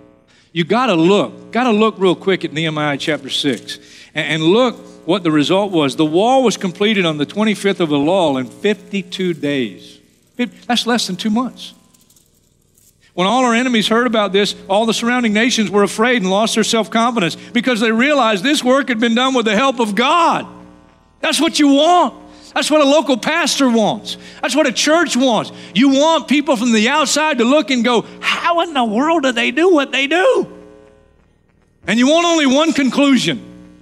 You 0.53 0.65
got 0.65 0.87
to 0.87 0.95
look, 0.95 1.53
got 1.53 1.65
to 1.65 1.71
look 1.71 1.97
real 1.99 2.17
quick 2.17 2.45
at 2.45 2.53
Nehemiah 2.53 2.97
chapter 2.97 3.29
6 3.29 3.79
and, 4.15 4.27
and 4.27 4.43
look 4.43 4.77
what 5.07 5.23
the 5.23 5.31
result 5.31 5.71
was. 5.71 5.97
The 5.97 6.07
wall 6.07 6.43
was 6.43 6.57
completed 6.57 7.07
on 7.07 7.19
the 7.19 7.27
25th 7.27 7.81
of 7.81 7.91
Elul 7.91 8.41
in 8.41 8.47
52 8.47 9.35
days. 9.35 9.99
That's 10.67 10.87
less 10.87 11.07
than 11.07 11.17
two 11.17 11.31
months. 11.31 11.75
When 13.21 13.27
all 13.27 13.45
our 13.45 13.55
enemies 13.55 13.87
heard 13.87 14.07
about 14.07 14.33
this, 14.33 14.55
all 14.67 14.87
the 14.87 14.95
surrounding 14.95 15.35
nations 15.35 15.71
were 15.71 15.83
afraid 15.83 16.23
and 16.23 16.31
lost 16.31 16.55
their 16.55 16.65
self 16.65 16.91
confidence 16.91 17.37
because 17.37 17.79
they 17.79 17.93
realized 17.93 18.43
this 18.43 18.65
work 18.65 18.89
had 18.89 18.99
been 18.99 19.15
done 19.15 19.35
with 19.35 19.45
the 19.45 19.55
help 19.55 19.79
of 19.79 19.95
God. 19.95 20.47
That's 21.21 21.39
what 21.39 21.59
you 21.59 21.69
want. 21.69 22.15
That's 22.55 22.71
what 22.71 22.81
a 22.81 22.85
local 22.85 23.19
pastor 23.19 23.69
wants. 23.69 24.17
That's 24.41 24.57
what 24.57 24.67
a 24.67 24.73
church 24.73 25.19
wants. 25.19 25.53
You 25.75 25.91
want 25.91 26.29
people 26.29 26.57
from 26.57 26.73
the 26.73 26.89
outside 26.89 27.37
to 27.37 27.45
look 27.45 27.71
and 27.71 27.85
go, 27.85 28.07
How 28.21 28.63
in 28.63 28.73
the 28.73 28.87
world 28.87 29.25
do 29.25 29.33
they 29.33 29.51
do 29.51 29.69
what 29.69 29.93
they 29.93 30.07
do? 30.07 30.51
And 31.87 31.99
you 31.99 32.09
want 32.09 32.25
only 32.25 32.47
one 32.47 32.73
conclusion. 32.73 33.77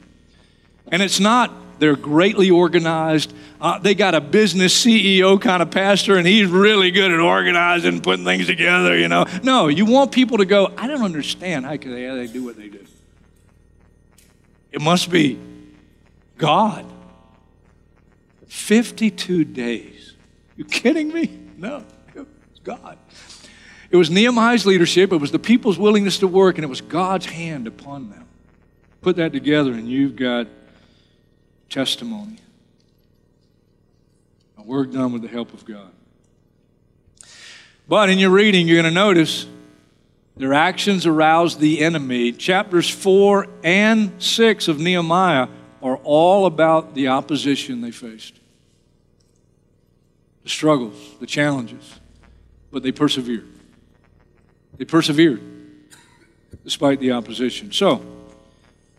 And 0.90 1.00
it's 1.00 1.20
not 1.20 1.52
they're 1.78 1.94
greatly 1.94 2.50
organized. 2.50 3.32
Uh, 3.60 3.78
they 3.78 3.94
got 3.94 4.14
a 4.14 4.20
business 4.20 4.84
CEO 4.84 5.40
kind 5.40 5.62
of 5.62 5.70
pastor, 5.70 6.16
and 6.16 6.26
he's 6.26 6.46
really 6.46 6.90
good 6.90 7.10
at 7.10 7.18
organizing 7.18 7.94
and 7.94 8.02
putting 8.02 8.24
things 8.24 8.46
together, 8.46 8.96
you 8.96 9.08
know. 9.08 9.24
No, 9.42 9.66
you 9.66 9.84
want 9.84 10.12
people 10.12 10.38
to 10.38 10.44
go, 10.44 10.72
I 10.76 10.86
don't 10.86 11.02
understand 11.02 11.66
how 11.66 11.76
they, 11.76 12.04
how 12.04 12.14
they 12.14 12.28
do 12.28 12.44
what 12.44 12.56
they 12.56 12.68
do. 12.68 12.84
It 14.70 14.80
must 14.80 15.10
be 15.10 15.40
God. 16.36 16.86
52 18.46 19.44
days. 19.44 20.14
You 20.56 20.64
kidding 20.64 21.12
me? 21.12 21.38
No, 21.56 21.84
it's 22.14 22.60
God. 22.62 22.96
It 23.90 23.96
was 23.96 24.10
Nehemiah's 24.10 24.66
leadership, 24.66 25.12
it 25.12 25.16
was 25.16 25.32
the 25.32 25.38
people's 25.38 25.78
willingness 25.78 26.18
to 26.18 26.28
work, 26.28 26.56
and 26.56 26.64
it 26.64 26.68
was 26.68 26.80
God's 26.80 27.26
hand 27.26 27.66
upon 27.66 28.10
them. 28.10 28.26
Put 29.00 29.16
that 29.16 29.32
together, 29.32 29.72
and 29.72 29.88
you've 29.88 30.14
got 30.14 30.46
testimony. 31.70 32.38
Work 34.68 34.92
done 34.92 35.14
with 35.14 35.22
the 35.22 35.28
help 35.28 35.54
of 35.54 35.64
God. 35.64 35.90
But 37.88 38.10
in 38.10 38.18
your 38.18 38.28
reading, 38.28 38.68
you're 38.68 38.76
going 38.76 38.84
to 38.84 38.94
notice 38.94 39.46
their 40.36 40.52
actions 40.52 41.06
aroused 41.06 41.58
the 41.58 41.80
enemy. 41.80 42.32
Chapters 42.32 42.90
4 42.90 43.46
and 43.64 44.22
6 44.22 44.68
of 44.68 44.78
Nehemiah 44.78 45.48
are 45.82 45.96
all 46.04 46.44
about 46.44 46.94
the 46.94 47.08
opposition 47.08 47.80
they 47.80 47.90
faced 47.90 48.34
the 50.42 50.50
struggles, 50.50 51.16
the 51.18 51.26
challenges, 51.26 51.98
but 52.70 52.82
they 52.82 52.92
persevered. 52.92 53.48
They 54.76 54.84
persevered 54.84 55.40
despite 56.62 57.00
the 57.00 57.12
opposition. 57.12 57.72
So, 57.72 58.04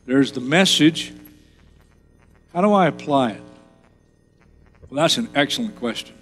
there's 0.07 0.31
the 0.31 0.41
message. 0.41 1.13
How 2.53 2.61
do 2.61 2.73
I 2.73 2.87
apply 2.87 3.33
it? 3.33 3.43
Well, 4.89 5.03
that's 5.03 5.17
an 5.17 5.29
excellent 5.35 5.75
question. 5.75 6.15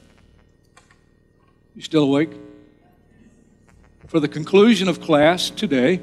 You 1.73 1.81
still 1.81 2.03
awake? 2.03 2.31
For 4.07 4.19
the 4.19 4.27
conclusion 4.27 4.89
of 4.89 4.99
class 4.99 5.49
today, 5.49 6.01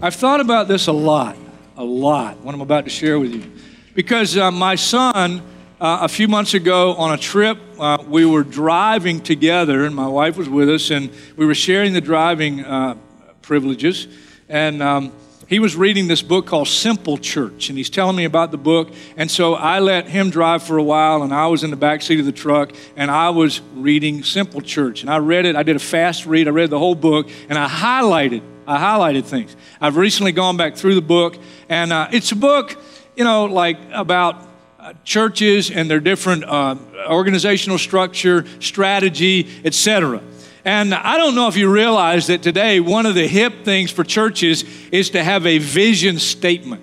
I've 0.00 0.14
thought 0.14 0.40
about 0.40 0.68
this 0.68 0.86
a 0.86 0.92
lot, 0.92 1.36
a 1.76 1.84
lot, 1.84 2.38
what 2.38 2.54
I'm 2.54 2.62
about 2.62 2.84
to 2.84 2.90
share 2.90 3.20
with 3.20 3.34
you. 3.34 3.52
Because 3.94 4.38
uh, 4.38 4.50
my 4.50 4.74
son, 4.76 5.42
uh, 5.78 5.98
a 6.00 6.08
few 6.08 6.26
months 6.26 6.54
ago 6.54 6.94
on 6.94 7.12
a 7.12 7.18
trip, 7.18 7.58
uh, 7.78 7.98
we 8.08 8.24
were 8.24 8.42
driving 8.42 9.20
together, 9.20 9.84
and 9.84 9.94
my 9.94 10.08
wife 10.08 10.38
was 10.38 10.48
with 10.48 10.70
us, 10.70 10.90
and 10.90 11.10
we 11.36 11.44
were 11.44 11.54
sharing 11.54 11.92
the 11.92 12.00
driving 12.00 12.64
uh, 12.64 12.94
privileges. 13.42 14.08
And 14.48 14.82
um, 14.82 15.12
he 15.52 15.58
was 15.58 15.76
reading 15.76 16.08
this 16.08 16.22
book 16.22 16.46
called 16.46 16.66
Simple 16.66 17.18
Church, 17.18 17.68
and 17.68 17.76
he's 17.76 17.90
telling 17.90 18.16
me 18.16 18.24
about 18.24 18.52
the 18.52 18.56
book. 18.56 18.90
And 19.18 19.30
so 19.30 19.52
I 19.54 19.80
let 19.80 20.08
him 20.08 20.30
drive 20.30 20.62
for 20.62 20.78
a 20.78 20.82
while, 20.82 21.22
and 21.22 21.34
I 21.34 21.46
was 21.48 21.62
in 21.62 21.68
the 21.68 21.76
back 21.76 22.00
seat 22.00 22.18
of 22.18 22.24
the 22.24 22.32
truck, 22.32 22.72
and 22.96 23.10
I 23.10 23.28
was 23.28 23.60
reading 23.74 24.24
Simple 24.24 24.62
Church. 24.62 25.02
And 25.02 25.10
I 25.10 25.18
read 25.18 25.44
it, 25.44 25.54
I 25.54 25.62
did 25.62 25.76
a 25.76 25.78
fast 25.78 26.24
read, 26.24 26.48
I 26.48 26.52
read 26.52 26.70
the 26.70 26.78
whole 26.78 26.94
book, 26.94 27.28
and 27.50 27.58
I 27.58 27.68
highlighted 27.68 28.42
I 28.66 28.78
highlighted 28.78 29.24
things. 29.24 29.54
I've 29.80 29.96
recently 29.96 30.32
gone 30.32 30.56
back 30.56 30.76
through 30.76 30.94
the 30.94 31.02
book, 31.02 31.36
and 31.68 31.92
uh, 31.92 32.08
it's 32.12 32.32
a 32.32 32.36
book, 32.36 32.80
you 33.16 33.24
know, 33.24 33.44
like 33.44 33.76
about 33.92 34.46
uh, 34.78 34.94
churches 35.04 35.70
and 35.70 35.90
their 35.90 36.00
different 36.00 36.44
uh, 36.44 36.76
organizational 37.08 37.76
structure, 37.76 38.46
strategy, 38.60 39.48
etc. 39.64 40.22
And 40.64 40.94
I 40.94 41.16
don't 41.16 41.34
know 41.34 41.48
if 41.48 41.56
you 41.56 41.70
realize 41.70 42.28
that 42.28 42.42
today 42.42 42.78
one 42.78 43.06
of 43.06 43.14
the 43.14 43.26
hip 43.26 43.64
things 43.64 43.90
for 43.90 44.04
churches 44.04 44.64
is 44.92 45.10
to 45.10 45.22
have 45.22 45.46
a 45.46 45.58
vision 45.58 46.18
statement. 46.18 46.82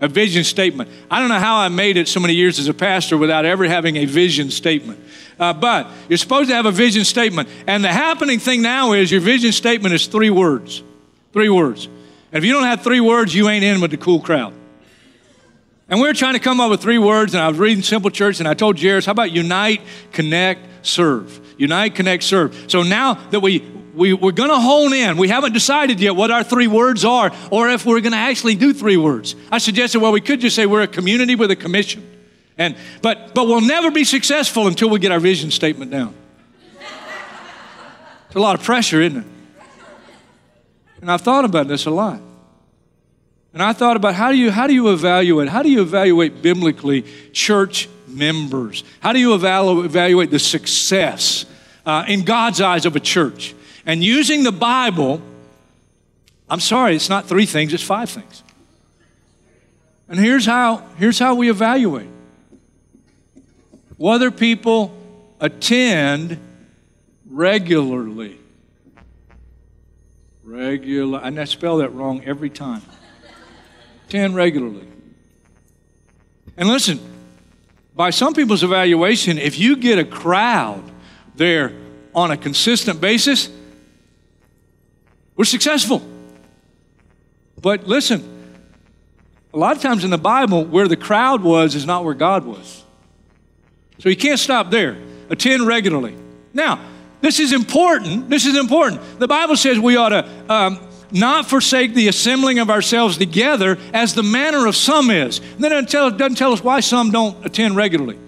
A 0.00 0.08
vision 0.08 0.44
statement. 0.44 0.88
I 1.10 1.20
don't 1.20 1.28
know 1.28 1.38
how 1.38 1.58
I 1.58 1.68
made 1.68 1.98
it 1.98 2.08
so 2.08 2.20
many 2.20 2.32
years 2.32 2.58
as 2.58 2.68
a 2.68 2.74
pastor 2.74 3.18
without 3.18 3.44
ever 3.44 3.68
having 3.68 3.96
a 3.96 4.06
vision 4.06 4.50
statement. 4.50 4.98
Uh, 5.38 5.52
but 5.52 5.88
you're 6.08 6.16
supposed 6.16 6.48
to 6.48 6.54
have 6.54 6.64
a 6.64 6.72
vision 6.72 7.04
statement. 7.04 7.50
And 7.66 7.84
the 7.84 7.92
happening 7.92 8.38
thing 8.38 8.62
now 8.62 8.92
is 8.92 9.10
your 9.10 9.20
vision 9.20 9.52
statement 9.52 9.94
is 9.94 10.06
three 10.06 10.30
words. 10.30 10.82
Three 11.34 11.50
words. 11.50 11.86
And 12.32 12.42
if 12.42 12.44
you 12.44 12.54
don't 12.54 12.64
have 12.64 12.82
three 12.82 13.00
words, 13.00 13.34
you 13.34 13.50
ain't 13.50 13.64
in 13.64 13.82
with 13.82 13.90
the 13.90 13.98
cool 13.98 14.20
crowd. 14.20 14.54
And 15.90 16.00
we 16.00 16.06
were 16.06 16.14
trying 16.14 16.34
to 16.34 16.40
come 16.40 16.60
up 16.60 16.70
with 16.70 16.80
three 16.80 16.98
words, 16.98 17.34
and 17.34 17.42
I 17.42 17.48
was 17.48 17.58
reading 17.58 17.82
Simple 17.82 18.10
Church, 18.10 18.38
and 18.38 18.48
I 18.48 18.54
told 18.54 18.80
Jairus, 18.80 19.06
how 19.06 19.12
about 19.12 19.32
unite, 19.32 19.80
connect, 20.12 20.60
serve? 20.86 21.40
Unite, 21.60 21.94
connect, 21.94 22.22
serve. 22.22 22.56
So 22.68 22.82
now 22.82 23.14
that 23.32 23.40
we, 23.40 23.60
we, 23.94 24.14
we're 24.14 24.32
going 24.32 24.48
to 24.48 24.58
hone 24.58 24.94
in, 24.94 25.18
we 25.18 25.28
haven't 25.28 25.52
decided 25.52 26.00
yet 26.00 26.16
what 26.16 26.30
our 26.30 26.42
three 26.42 26.66
words 26.66 27.04
are, 27.04 27.30
or 27.50 27.68
if 27.68 27.84
we're 27.84 28.00
going 28.00 28.12
to 28.12 28.18
actually 28.18 28.54
do 28.54 28.72
three 28.72 28.96
words. 28.96 29.36
I 29.52 29.58
suggested, 29.58 30.00
well, 30.00 30.10
we 30.10 30.22
could 30.22 30.40
just 30.40 30.56
say 30.56 30.64
we're 30.64 30.80
a 30.80 30.86
community 30.86 31.34
with 31.34 31.50
a 31.50 31.56
commission. 31.56 32.02
And, 32.56 32.76
but, 33.02 33.34
but 33.34 33.46
we'll 33.46 33.60
never 33.60 33.90
be 33.90 34.04
successful 34.04 34.68
until 34.68 34.88
we 34.88 34.98
get 35.00 35.12
our 35.12 35.20
vision 35.20 35.50
statement 35.50 35.90
down. 35.90 36.14
It's 38.26 38.36
a 38.36 38.40
lot 38.40 38.58
of 38.58 38.64
pressure, 38.64 39.02
isn't 39.02 39.18
it? 39.18 39.26
And 41.02 41.12
I've 41.12 41.20
thought 41.20 41.44
about 41.44 41.68
this 41.68 41.84
a 41.84 41.90
lot. 41.90 42.22
And 43.52 43.62
I 43.62 43.74
thought 43.74 43.96
about 43.96 44.14
how 44.14 44.30
do 44.30 44.38
you 44.38 44.50
how 44.50 44.66
do 44.66 44.72
you 44.72 44.92
evaluate 44.92 45.48
how 45.48 45.62
do 45.62 45.68
you 45.68 45.82
evaluate 45.82 46.40
biblically 46.40 47.04
church 47.32 47.88
members? 48.10 48.84
How 49.00 49.12
do 49.12 49.18
you 49.18 49.34
evaluate, 49.34 50.30
the 50.30 50.38
success 50.38 51.46
uh, 51.86 52.04
in 52.08 52.22
God's 52.22 52.60
eyes 52.60 52.86
of 52.86 52.96
a 52.96 53.00
church? 53.00 53.54
And 53.86 54.04
using 54.04 54.42
the 54.42 54.52
Bible, 54.52 55.22
I'm 56.48 56.60
sorry, 56.60 56.96
it's 56.96 57.08
not 57.08 57.26
three 57.26 57.46
things; 57.46 57.72
it's 57.72 57.82
five 57.82 58.10
things. 58.10 58.42
And 60.08 60.18
here's 60.18 60.44
how 60.44 60.78
here's 60.98 61.18
how 61.18 61.34
we 61.34 61.50
evaluate 61.50 62.08
whether 63.96 64.30
people 64.30 64.96
attend 65.40 66.38
regularly. 67.28 68.38
Regular, 70.42 71.20
and 71.22 71.38
I 71.38 71.44
spell 71.44 71.76
that 71.78 71.90
wrong 71.90 72.24
every 72.24 72.48
time. 72.50 72.82
Attend 74.08 74.34
regularly. 74.34 74.88
And 76.56 76.68
listen, 76.68 76.98
by 78.00 78.08
some 78.08 78.32
people's 78.32 78.62
evaluation, 78.62 79.36
if 79.36 79.58
you 79.58 79.76
get 79.76 79.98
a 79.98 80.04
crowd 80.06 80.82
there 81.34 81.74
on 82.14 82.30
a 82.30 82.36
consistent 82.38 82.98
basis, 82.98 83.50
we're 85.36 85.44
successful. 85.44 86.00
But 87.60 87.86
listen, 87.86 88.24
a 89.52 89.58
lot 89.58 89.76
of 89.76 89.82
times 89.82 90.02
in 90.02 90.08
the 90.08 90.16
Bible, 90.16 90.64
where 90.64 90.88
the 90.88 90.96
crowd 90.96 91.42
was 91.42 91.74
is 91.74 91.84
not 91.84 92.02
where 92.02 92.14
God 92.14 92.46
was. 92.46 92.82
So 93.98 94.08
you 94.08 94.16
can't 94.16 94.40
stop 94.40 94.70
there. 94.70 94.96
Attend 95.28 95.66
regularly. 95.66 96.16
Now, 96.54 96.82
this 97.20 97.38
is 97.38 97.52
important. 97.52 98.30
This 98.30 98.46
is 98.46 98.56
important. 98.56 99.02
The 99.18 99.28
Bible 99.28 99.56
says 99.56 99.78
we 99.78 99.96
ought 99.96 100.08
to 100.08 100.26
um, 100.50 100.78
not 101.12 101.46
forsake 101.46 101.94
the 101.94 102.08
assembling 102.08 102.58
of 102.58 102.70
ourselves 102.70 103.18
together 103.18 103.78
as 103.92 104.14
the 104.14 104.22
manner 104.22 104.66
of 104.66 104.76
some 104.76 105.10
is. 105.10 105.38
And 105.38 105.64
then 105.64 105.72
it 105.72 105.74
doesn't 105.74 105.90
tell, 105.90 106.10
doesn't 106.10 106.36
tell 106.36 106.52
us 106.52 106.62
why 106.62 106.80
some 106.80 107.10
don't 107.10 107.44
attend 107.44 107.76
regularly. 107.76 108.18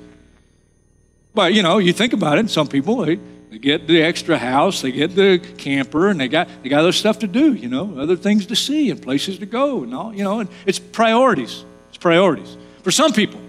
But, 1.35 1.55
you 1.55 1.63
know, 1.63 1.79
you 1.79 1.93
think 1.93 2.13
about 2.13 2.39
it, 2.39 2.51
some 2.51 2.69
people, 2.69 2.97
they, 2.97 3.19
they 3.51 3.59
get 3.59 3.87
the 3.87 4.03
extra 4.03 4.37
house, 4.37 4.83
they 4.83 4.93
get 4.93 5.15
the 5.15 5.39
camper, 5.39 6.09
and 6.09 6.21
they 6.21 6.29
got, 6.29 6.49
they 6.63 6.69
got 6.69 6.81
other 6.81 6.93
stuff 6.93 7.21
to 7.21 7.27
do, 7.27 7.55
you 7.55 7.69
know, 7.69 7.99
other 7.99 8.17
things 8.17 8.47
to 8.47 8.57
see 8.57 8.91
and 8.91 9.01
places 9.01 9.39
to 9.39 9.47
go 9.47 9.83
and 9.83 9.95
all, 9.95 10.15
you 10.15 10.25
know, 10.25 10.41
and 10.41 10.51
it's 10.67 10.79
priorities. 10.79 11.65
It's 11.89 11.99
priorities. 11.99 12.57
For 12.83 12.91
some 12.91 13.13
people, 13.13 13.41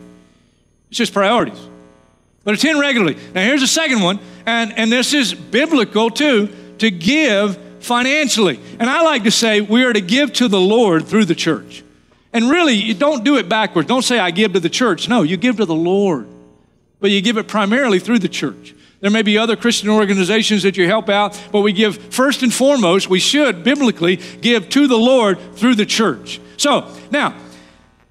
it's 0.89 0.98
just 0.98 1.13
priorities. 1.13 1.60
But 2.43 2.56
attend 2.56 2.80
regularly. 2.80 3.17
Now, 3.34 3.43
here's 3.43 3.62
the 3.62 3.67
second 3.67 4.02
one, 4.02 4.19
and, 4.46 4.78
and 4.78 4.91
this 4.91 5.13
is 5.13 5.34
biblical 5.34 6.10
too 6.10 6.50
to 6.80 6.91
give 6.91 7.58
financially. 7.84 8.60
And 8.80 8.89
I 8.89 9.02
like 9.04 9.24
to 9.24 9.32
say 9.32 9.62
we 9.62 9.84
are 9.84 9.93
to 9.93 10.02
give 10.02 10.34
to 10.34 10.48
the 10.48 10.60
Lord 10.60 11.08
through 11.08 11.26
the 11.26 11.36
church. 11.36 11.84
And 12.32 12.50
really, 12.50 12.74
you 12.74 12.93
don't 12.93 13.24
do 13.24 13.38
it 13.38 13.48
backwards. 13.48 13.88
Don't 13.88 14.02
say, 14.02 14.17
I 14.17 14.32
give 14.32 14.54
to 14.54 14.60
the 14.60 14.69
church. 14.69 15.08
No, 15.08 15.22
you 15.22 15.38
give 15.38 15.58
to 15.58 15.65
the 15.65 15.76
Lord. 15.76 16.28
But 17.00 17.12
you 17.12 17.22
give 17.22 17.38
it 17.38 17.48
primarily 17.48 18.00
through 18.00 18.19
the 18.19 18.30
church. 18.30 18.74
There 19.02 19.12
may 19.12 19.22
be 19.22 19.38
other 19.38 19.56
Christian 19.56 19.89
organizations 19.89 20.63
that 20.63 20.78
you 20.78 20.88
help 20.88 21.10
out, 21.10 21.39
but 21.52 21.60
we 21.60 21.74
give 21.74 21.98
first 22.13 22.41
and 22.41 22.54
foremost, 22.54 23.10
we 23.10 23.19
should 23.19 23.63
biblically 23.63 24.15
give 24.15 24.69
to 24.69 24.88
the 24.88 24.98
Lord 24.98 25.38
through 25.56 25.76
the 25.76 25.86
church. 25.86 26.39
So, 26.56 26.89
now, 27.12 27.36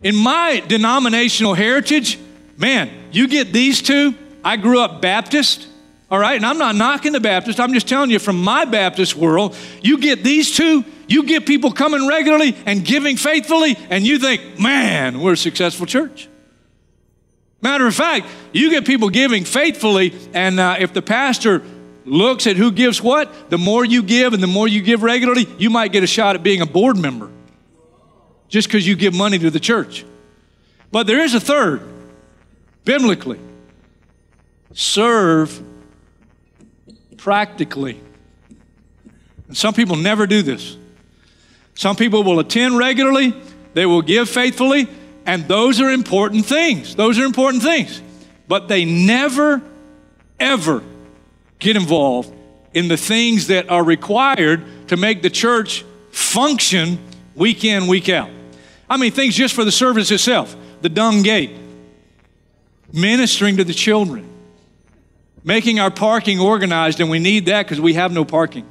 in 0.03 0.15
my 0.15 0.63
denominational 0.69 1.55
heritage, 1.55 2.19
man, 2.59 2.91
you 3.11 3.27
get 3.27 3.53
these 3.53 3.81
two. 3.81 4.15
I 4.45 4.57
grew 4.59 4.81
up 4.81 5.01
Baptist. 5.01 5.67
All 6.13 6.19
right, 6.19 6.37
and 6.37 6.45
I'm 6.45 6.59
not 6.59 6.77
knocking 6.77 7.13
the 7.13 7.21
Baptist. 7.21 7.59
I'm 7.59 7.73
just 7.73 7.89
telling 7.89 8.11
you 8.11 8.19
from 8.19 8.37
my 8.37 8.67
Baptist 8.67 9.17
world, 9.17 9.57
you 9.81 9.97
get 9.97 10.23
these 10.23 10.55
two, 10.55 10.85
you 11.09 11.23
get 11.23 11.47
people 11.47 11.73
coming 11.73 12.07
regularly 12.07 12.55
and 12.67 12.85
giving 12.85 13.17
faithfully, 13.17 13.79
and 13.89 14.07
you 14.07 14.19
think, 14.19 14.61
man, 14.61 15.23
we're 15.23 15.33
a 15.33 15.37
successful 15.39 15.87
church. 15.87 16.29
Matter 17.63 17.87
of 17.87 17.95
fact, 17.95 18.27
you 18.53 18.69
get 18.69 18.85
people 18.85 19.09
giving 19.09 19.47
faithfully, 19.47 20.13
and 20.35 20.61
uh, 20.61 20.77
if 20.79 20.93
the 20.93 21.01
pastor 21.01 21.63
looks 22.05 22.47
at 22.47 22.57
who 22.57 22.73
gives 22.73 23.01
what, 23.01 23.49
the 23.49 23.57
more 23.57 23.83
you 23.83 24.03
give 24.03 24.35
and 24.35 24.43
the 24.43 24.47
more 24.47 24.69
you 24.69 24.83
give 24.83 25.03
regularly, 25.03 25.47
you 25.57 25.71
might 25.71 25.93
get 25.93 26.03
a 26.03 26.07
shot 26.07 26.37
at 26.37 26.43
being 26.43 26.61
a 26.61 26.67
board 26.67 26.99
member 26.99 27.31
just 28.49 28.69
because 28.69 28.87
you 28.87 28.97
give 28.97 29.15
money 29.15 29.39
to 29.39 29.49
the 29.49 29.61
church. 29.61 30.05
But 30.91 31.07
there 31.07 31.21
is 31.21 31.33
a 31.33 31.41
third, 31.41 31.81
biblically 32.85 33.39
serve 34.75 35.72
practically. 37.23 38.01
And 39.47 39.57
some 39.57 39.75
people 39.75 39.95
never 39.95 40.27
do 40.27 40.43
this. 40.43 40.77
Some 41.75 41.95
people 41.95 42.25
will 42.25 42.41
attend 42.41 42.77
regularly, 42.77 43.33
they 43.75 43.87
will 43.87 44.03
give 44.03 44.29
faithfully, 44.29 44.89
and 45.25 45.47
those 45.47 45.81
are 45.81 45.89
important 45.89 46.47
things. 46.47 46.97
Those 46.97 47.21
are 47.21 47.25
important 47.25 47.63
things. 47.63 48.03
But 48.49 48.67
they 48.67 48.85
never, 48.85 49.63
ever 50.41 50.83
get 51.61 51.77
involved 51.77 52.35
in 52.75 52.89
the 52.89 52.97
things 52.97 53.47
that 53.47 53.71
are 53.71 53.85
required 53.85 54.89
to 54.89 54.97
make 54.97 55.23
the 55.23 55.31
church 55.31 55.85
function 56.11 56.99
week 57.37 57.65
in, 57.65 57.87
week 57.87 58.09
out. 58.09 58.31
I 58.91 58.97
mean, 58.97 59.13
things 59.13 59.37
just 59.37 59.55
for 59.55 59.65
the 59.65 59.73
service 59.73 60.11
itself 60.11 60.57
the 60.81 60.89
dung 60.89 61.23
gate, 61.23 61.53
ministering 62.93 63.59
to 63.59 63.65
the 63.65 63.73
children, 63.73 64.29
making 65.45 65.81
our 65.81 65.91
parking 65.91 66.41
organized, 66.41 67.01
and 67.01 67.11
we 67.11 67.19
need 67.19 67.47
that 67.47 67.65
because 67.65 67.81
we 67.81 67.95
have 67.95 68.13
no 68.13 68.25
parking. 68.25 68.67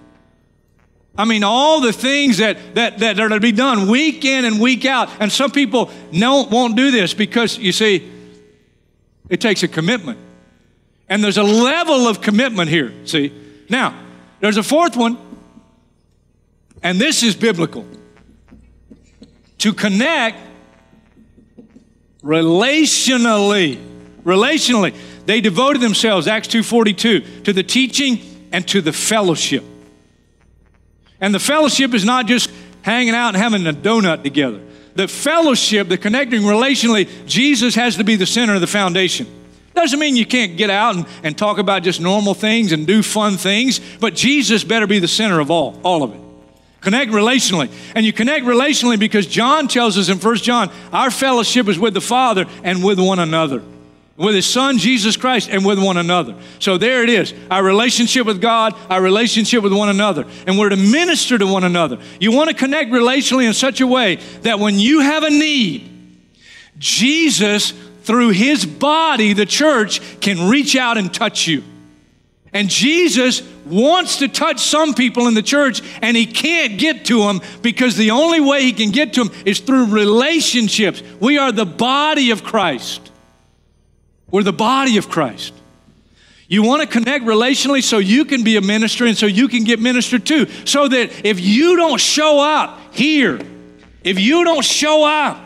I 1.17 1.25
mean, 1.25 1.43
all 1.43 1.81
the 1.81 1.91
things 1.91 2.37
that, 2.37 2.75
that, 2.75 2.99
that 2.99 3.19
are 3.19 3.29
to 3.29 3.39
be 3.39 3.51
done 3.51 3.89
week 3.89 4.23
in 4.23 4.45
and 4.45 4.61
week 4.61 4.85
out. 4.85 5.09
And 5.19 5.31
some 5.31 5.51
people 5.51 5.91
no, 6.11 6.43
won't 6.43 6.77
do 6.77 6.89
this 6.89 7.13
because, 7.13 7.57
you 7.57 7.73
see, 7.73 8.09
it 9.29 9.41
takes 9.41 9.61
a 9.63 9.67
commitment. 9.67 10.19
And 11.09 11.21
there's 11.21 11.37
a 11.37 11.43
level 11.43 12.07
of 12.07 12.21
commitment 12.21 12.69
here, 12.69 12.93
see? 13.05 13.33
Now, 13.69 13.93
there's 14.39 14.57
a 14.57 14.63
fourth 14.63 14.95
one, 14.95 15.17
and 16.81 16.99
this 16.99 17.21
is 17.23 17.35
biblical 17.35 17.85
to 19.59 19.73
connect 19.73 20.37
relationally. 22.23 23.87
Relationally. 24.23 24.95
They 25.31 25.39
devoted 25.39 25.81
themselves, 25.81 26.27
Acts 26.27 26.49
2.42, 26.49 27.45
to 27.45 27.53
the 27.53 27.63
teaching 27.63 28.19
and 28.51 28.67
to 28.67 28.81
the 28.81 28.91
fellowship. 28.91 29.63
And 31.21 31.33
the 31.33 31.39
fellowship 31.39 31.93
is 31.93 32.03
not 32.03 32.25
just 32.25 32.51
hanging 32.81 33.15
out 33.15 33.29
and 33.29 33.37
having 33.37 33.65
a 33.65 33.71
donut 33.71 34.23
together. 34.23 34.59
The 34.95 35.07
fellowship, 35.07 35.87
the 35.87 35.97
connecting 35.97 36.41
relationally, 36.41 37.07
Jesus 37.27 37.75
has 37.75 37.95
to 37.95 38.03
be 38.03 38.17
the 38.17 38.25
center 38.25 38.55
of 38.55 38.59
the 38.59 38.67
foundation. 38.67 39.25
Doesn't 39.73 39.99
mean 39.99 40.17
you 40.17 40.25
can't 40.25 40.57
get 40.57 40.69
out 40.69 40.97
and, 40.97 41.05
and 41.23 41.37
talk 41.37 41.59
about 41.59 41.83
just 41.83 42.01
normal 42.01 42.33
things 42.33 42.73
and 42.73 42.85
do 42.85 43.01
fun 43.01 43.37
things, 43.37 43.79
but 44.01 44.13
Jesus 44.13 44.65
better 44.65 44.85
be 44.85 44.99
the 44.99 45.07
center 45.07 45.39
of 45.39 45.49
all, 45.49 45.79
all 45.81 46.03
of 46.03 46.13
it. 46.13 46.19
Connect 46.81 47.09
relationally. 47.09 47.71
And 47.95 48.05
you 48.05 48.11
connect 48.11 48.45
relationally 48.45 48.99
because 48.99 49.27
John 49.27 49.69
tells 49.69 49.97
us 49.97 50.09
in 50.09 50.17
1 50.17 50.35
John, 50.39 50.69
our 50.91 51.09
fellowship 51.09 51.69
is 51.69 51.79
with 51.79 51.93
the 51.93 52.01
Father 52.01 52.47
and 52.65 52.83
with 52.83 52.99
one 52.99 53.19
another 53.19 53.63
with 54.17 54.35
his 54.35 54.45
son 54.45 54.77
Jesus 54.77 55.17
Christ 55.17 55.49
and 55.49 55.65
with 55.65 55.83
one 55.83 55.97
another. 55.97 56.35
So 56.59 56.77
there 56.77 57.03
it 57.03 57.09
is 57.09 57.33
our 57.49 57.63
relationship 57.63 58.25
with 58.25 58.41
God, 58.41 58.75
our 58.89 59.01
relationship 59.01 59.63
with 59.63 59.73
one 59.73 59.89
another. 59.89 60.25
And 60.45 60.57
we're 60.57 60.69
to 60.69 60.77
minister 60.77 61.37
to 61.37 61.47
one 61.47 61.63
another. 61.63 61.99
You 62.19 62.31
want 62.31 62.49
to 62.49 62.55
connect 62.55 62.91
relationally 62.91 63.47
in 63.47 63.53
such 63.53 63.81
a 63.81 63.87
way 63.87 64.17
that 64.41 64.59
when 64.59 64.79
you 64.79 64.99
have 64.99 65.23
a 65.23 65.29
need, 65.29 65.89
Jesus, 66.77 67.71
through 68.03 68.29
his 68.29 68.65
body, 68.65 69.33
the 69.33 69.45
church, 69.45 70.01
can 70.19 70.49
reach 70.49 70.75
out 70.75 70.97
and 70.97 71.13
touch 71.13 71.47
you. 71.47 71.63
And 72.53 72.69
Jesus 72.69 73.43
wants 73.65 74.17
to 74.17 74.27
touch 74.27 74.59
some 74.59 74.93
people 74.93 75.27
in 75.27 75.35
the 75.35 75.41
church, 75.41 75.81
and 76.01 76.17
he 76.17 76.25
can't 76.25 76.77
get 76.77 77.05
to 77.05 77.19
them 77.19 77.39
because 77.61 77.95
the 77.95 78.11
only 78.11 78.41
way 78.41 78.63
he 78.63 78.73
can 78.73 78.91
get 78.91 79.13
to 79.13 79.23
them 79.23 79.33
is 79.45 79.59
through 79.59 79.85
relationships. 79.85 81.01
We 81.19 81.37
are 81.37 81.51
the 81.51 81.65
body 81.65 82.31
of 82.31 82.43
Christ. 82.43 83.10
We're 84.31 84.43
the 84.43 84.53
body 84.53 84.97
of 84.97 85.09
Christ. 85.09 85.53
You 86.47 86.63
want 86.63 86.81
to 86.81 86.87
connect 86.87 87.23
relationally 87.23 87.83
so 87.83 87.97
you 87.97 88.25
can 88.25 88.43
be 88.43 88.57
a 88.57 88.61
minister 88.61 89.05
and 89.05 89.17
so 89.17 89.25
you 89.25 89.47
can 89.47 89.63
get 89.63 89.79
ministered 89.79 90.25
to. 90.25 90.47
So 90.65 90.87
that 90.87 91.25
if 91.25 91.39
you 91.39 91.77
don't 91.77 91.99
show 91.99 92.41
up 92.41 92.93
here, 92.93 93.39
if 94.03 94.19
you 94.19 94.43
don't 94.43 94.63
show 94.65 95.05
up, 95.05 95.41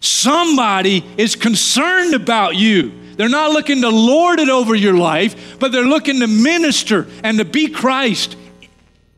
somebody 0.00 1.04
is 1.18 1.36
concerned 1.36 2.14
about 2.14 2.56
you. 2.56 2.92
They're 3.16 3.28
not 3.28 3.50
looking 3.50 3.82
to 3.82 3.90
lord 3.90 4.40
it 4.40 4.48
over 4.48 4.74
your 4.74 4.94
life, 4.94 5.58
but 5.58 5.70
they're 5.70 5.84
looking 5.84 6.20
to 6.20 6.26
minister 6.26 7.06
and 7.22 7.38
to 7.38 7.44
be 7.44 7.68
Christ 7.68 8.36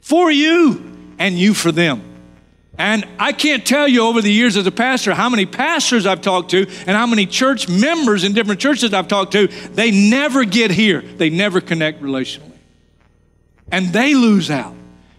for 0.00 0.30
you 0.30 1.14
and 1.18 1.38
you 1.38 1.54
for 1.54 1.70
them. 1.70 2.13
And 2.76 3.06
I 3.18 3.32
can't 3.32 3.64
tell 3.64 3.86
you 3.86 4.02
over 4.02 4.20
the 4.20 4.32
years 4.32 4.56
as 4.56 4.66
a 4.66 4.72
pastor 4.72 5.14
how 5.14 5.28
many 5.28 5.46
pastors 5.46 6.06
I've 6.06 6.20
talked 6.20 6.50
to 6.50 6.66
and 6.66 6.90
how 6.90 7.06
many 7.06 7.24
church 7.24 7.68
members 7.68 8.24
in 8.24 8.32
different 8.32 8.60
churches 8.60 8.92
I've 8.92 9.06
talked 9.06 9.32
to, 9.32 9.46
they 9.46 9.90
never 9.90 10.44
get 10.44 10.72
here. 10.72 11.00
They 11.00 11.30
never 11.30 11.60
connect 11.60 12.02
relationally. 12.02 12.50
And 13.70 13.92
they 13.92 14.14
lose 14.14 14.50
out, 14.50 14.74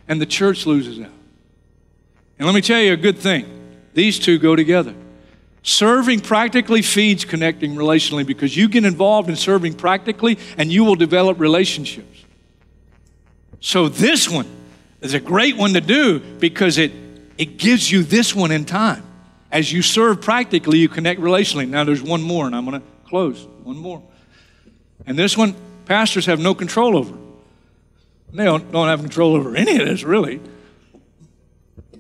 and 0.08 0.22
the 0.22 0.26
church 0.26 0.66
loses 0.66 1.00
out. 1.00 1.12
And 2.38 2.46
let 2.46 2.54
me 2.54 2.62
tell 2.62 2.82
you 2.82 2.94
a 2.94 2.98
good 2.98 3.18
thing 3.18 3.46
these 3.94 4.20
two 4.20 4.38
go 4.38 4.56
together. 4.56 4.94
Serving 5.64 6.20
practically 6.20 6.82
feeds 6.82 7.26
connecting 7.26 7.76
relationally 7.76 8.26
because 8.26 8.56
you 8.56 8.68
get 8.68 8.86
involved 8.86 9.30
in 9.30 9.36
serving 9.36 9.74
practically 9.74 10.38
and 10.58 10.72
you 10.72 10.84
will 10.84 10.96
develop 10.96 11.40
relationships. 11.40 12.24
So, 13.62 13.88
this 13.88 14.30
one 14.30 14.48
is 15.02 15.14
a 15.14 15.20
great 15.20 15.58
one 15.58 15.74
to 15.74 15.82
do 15.82 16.20
because 16.20 16.78
it 16.78 16.92
it 17.38 17.58
gives 17.58 17.92
you 17.92 18.04
this 18.04 18.36
one 18.36 18.52
in 18.52 18.66
time. 18.66 19.04
As 19.52 19.72
you 19.72 19.82
serve 19.82 20.22
practically, 20.22 20.80
you 20.80 20.90
connect 20.90 21.22
relationally. 21.22 21.68
Now, 21.68 21.84
there's 21.84 22.02
one 22.02 22.22
more, 22.22 22.46
and 22.46 22.56
I'm 22.56 22.66
going 22.66 22.82
to 22.82 22.88
close. 23.08 23.46
One 23.64 23.78
more. 23.78 24.04
And 25.06 25.18
this 25.18 25.38
one, 25.38 25.56
pastors 25.86 26.26
have 26.26 26.40
no 26.40 26.54
control 26.54 26.98
over. 26.98 27.16
They 28.34 28.44
don't, 28.44 28.72
don't 28.72 28.88
have 28.88 29.00
control 29.00 29.36
over 29.36 29.56
any 29.56 29.80
of 29.80 29.88
this, 29.88 30.04
really. 30.04 30.42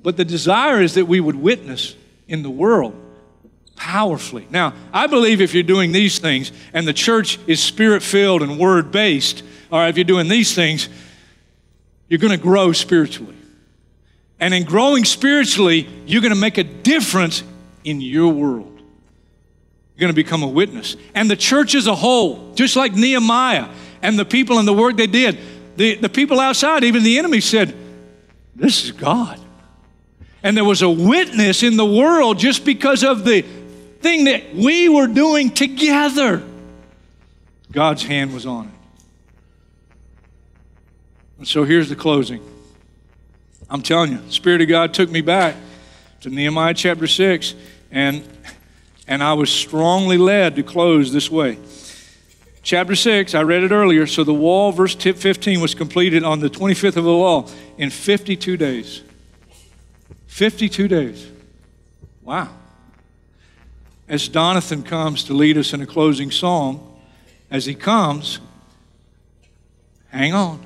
But 0.03 0.17
the 0.17 0.25
desire 0.25 0.81
is 0.81 0.95
that 0.95 1.05
we 1.05 1.19
would 1.19 1.35
witness 1.35 1.95
in 2.27 2.43
the 2.43 2.49
world 2.49 2.93
powerfully. 3.75 4.47
Now, 4.49 4.73
I 4.91 5.07
believe 5.07 5.41
if 5.41 5.53
you're 5.53 5.63
doing 5.63 5.91
these 5.91 6.19
things 6.19 6.51
and 6.73 6.87
the 6.87 6.93
church 6.93 7.39
is 7.47 7.61
spirit 7.61 8.03
filled 8.03 8.41
and 8.41 8.59
word 8.59 8.91
based, 8.91 9.43
or 9.71 9.87
if 9.87 9.97
you're 9.97 10.03
doing 10.03 10.27
these 10.27 10.53
things, 10.53 10.89
you're 12.07 12.19
going 12.19 12.37
to 12.37 12.37
grow 12.37 12.71
spiritually. 12.71 13.35
And 14.39 14.53
in 14.53 14.63
growing 14.63 15.05
spiritually, 15.05 15.87
you're 16.05 16.21
going 16.21 16.33
to 16.33 16.39
make 16.39 16.57
a 16.57 16.63
difference 16.63 17.43
in 17.83 18.01
your 18.01 18.31
world. 18.33 18.81
You're 19.95 20.01
going 20.01 20.13
to 20.13 20.15
become 20.15 20.43
a 20.43 20.47
witness. 20.47 20.97
And 21.13 21.29
the 21.31 21.37
church 21.37 21.73
as 21.73 21.87
a 21.87 21.95
whole, 21.95 22.53
just 22.53 22.75
like 22.75 22.93
Nehemiah 22.93 23.69
and 24.01 24.19
the 24.19 24.25
people 24.25 24.59
and 24.59 24.67
the 24.67 24.73
work 24.73 24.97
they 24.97 25.07
did, 25.07 25.39
the, 25.77 25.95
the 25.95 26.09
people 26.09 26.39
outside, 26.39 26.83
even 26.83 27.03
the 27.03 27.17
enemy, 27.17 27.39
said, 27.39 27.73
This 28.55 28.83
is 28.83 28.91
God. 28.91 29.39
And 30.43 30.55
there 30.55 30.65
was 30.65 30.81
a 30.81 30.89
witness 30.89 31.63
in 31.63 31.77
the 31.77 31.85
world 31.85 32.37
just 32.37 32.65
because 32.65 33.03
of 33.03 33.23
the 33.23 33.41
thing 34.01 34.25
that 34.25 34.53
we 34.53 34.89
were 34.89 35.07
doing 35.07 35.49
together. 35.49 36.43
God's 37.71 38.03
hand 38.03 38.33
was 38.33 38.45
on 38.45 38.67
it. 38.67 38.71
And 41.39 41.47
so 41.47 41.63
here's 41.63 41.89
the 41.89 41.95
closing. 41.95 42.41
I'm 43.69 43.81
telling 43.81 44.11
you, 44.11 44.19
Spirit 44.29 44.61
of 44.61 44.67
God 44.67 44.93
took 44.93 45.09
me 45.09 45.21
back 45.21 45.55
to 46.21 46.29
Nehemiah 46.29 46.73
chapter 46.73 47.07
6, 47.07 47.55
and, 47.91 48.27
and 49.07 49.23
I 49.23 49.33
was 49.33 49.49
strongly 49.49 50.17
led 50.17 50.55
to 50.57 50.63
close 50.63 51.11
this 51.11 51.31
way. 51.31 51.57
Chapter 52.61 52.95
6, 52.95 53.35
I 53.35 53.43
read 53.43 53.63
it 53.63 53.71
earlier. 53.71 54.07
So 54.07 54.23
the 54.23 54.33
wall, 54.33 54.71
verse 54.71 54.95
15, 54.95 55.61
was 55.61 55.75
completed 55.75 56.23
on 56.23 56.39
the 56.39 56.49
25th 56.49 56.97
of 56.97 57.05
Elul 57.05 57.51
in 57.77 57.89
52 57.89 58.57
days. 58.57 59.03
52 60.27 60.87
days. 60.87 61.27
Wow. 62.23 62.49
As 64.07 64.27
Donathan 64.29 64.85
comes 64.85 65.23
to 65.25 65.33
lead 65.33 65.57
us 65.57 65.73
in 65.73 65.81
a 65.81 65.85
closing 65.85 66.31
song, 66.31 66.99
as 67.49 67.65
he 67.65 67.75
comes, 67.75 68.39
hang 70.09 70.33
on. 70.33 70.65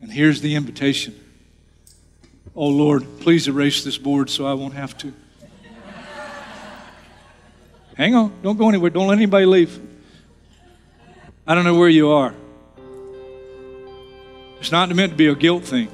And 0.00 0.10
here's 0.10 0.40
the 0.40 0.54
invitation. 0.54 1.14
Oh 2.56 2.68
Lord, 2.68 3.04
please 3.20 3.48
erase 3.48 3.84
this 3.84 3.98
board 3.98 4.30
so 4.30 4.46
I 4.46 4.54
won't 4.54 4.74
have 4.74 4.96
to. 4.98 5.12
Hang 7.96 8.14
on, 8.14 8.32
don't 8.42 8.56
go 8.56 8.68
anywhere, 8.68 8.90
don't 8.90 9.08
let 9.08 9.18
anybody 9.18 9.44
leave. 9.44 9.78
I 11.46 11.54
don't 11.54 11.64
know 11.64 11.74
where 11.74 11.88
you 11.88 12.10
are. 12.10 12.34
It's 14.58 14.72
not 14.72 14.94
meant 14.94 15.12
to 15.12 15.16
be 15.16 15.26
a 15.26 15.34
guilt 15.34 15.64
thing. 15.64 15.88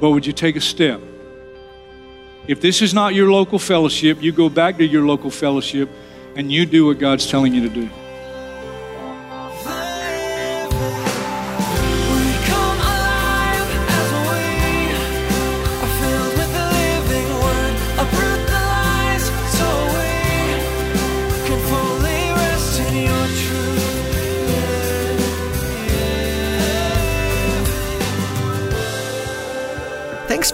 But 0.00 0.10
would 0.10 0.26
you 0.26 0.32
take 0.32 0.56
a 0.56 0.60
step? 0.60 1.00
If 2.46 2.60
this 2.60 2.82
is 2.82 2.94
not 2.94 3.14
your 3.14 3.30
local 3.30 3.58
fellowship, 3.58 4.22
you 4.22 4.30
go 4.30 4.48
back 4.48 4.76
to 4.78 4.84
your 4.84 5.06
local 5.06 5.30
fellowship 5.30 5.88
and 6.36 6.52
you 6.52 6.66
do 6.66 6.86
what 6.86 6.98
God's 6.98 7.28
telling 7.28 7.54
you 7.54 7.68
to 7.68 7.74
do. 7.74 7.88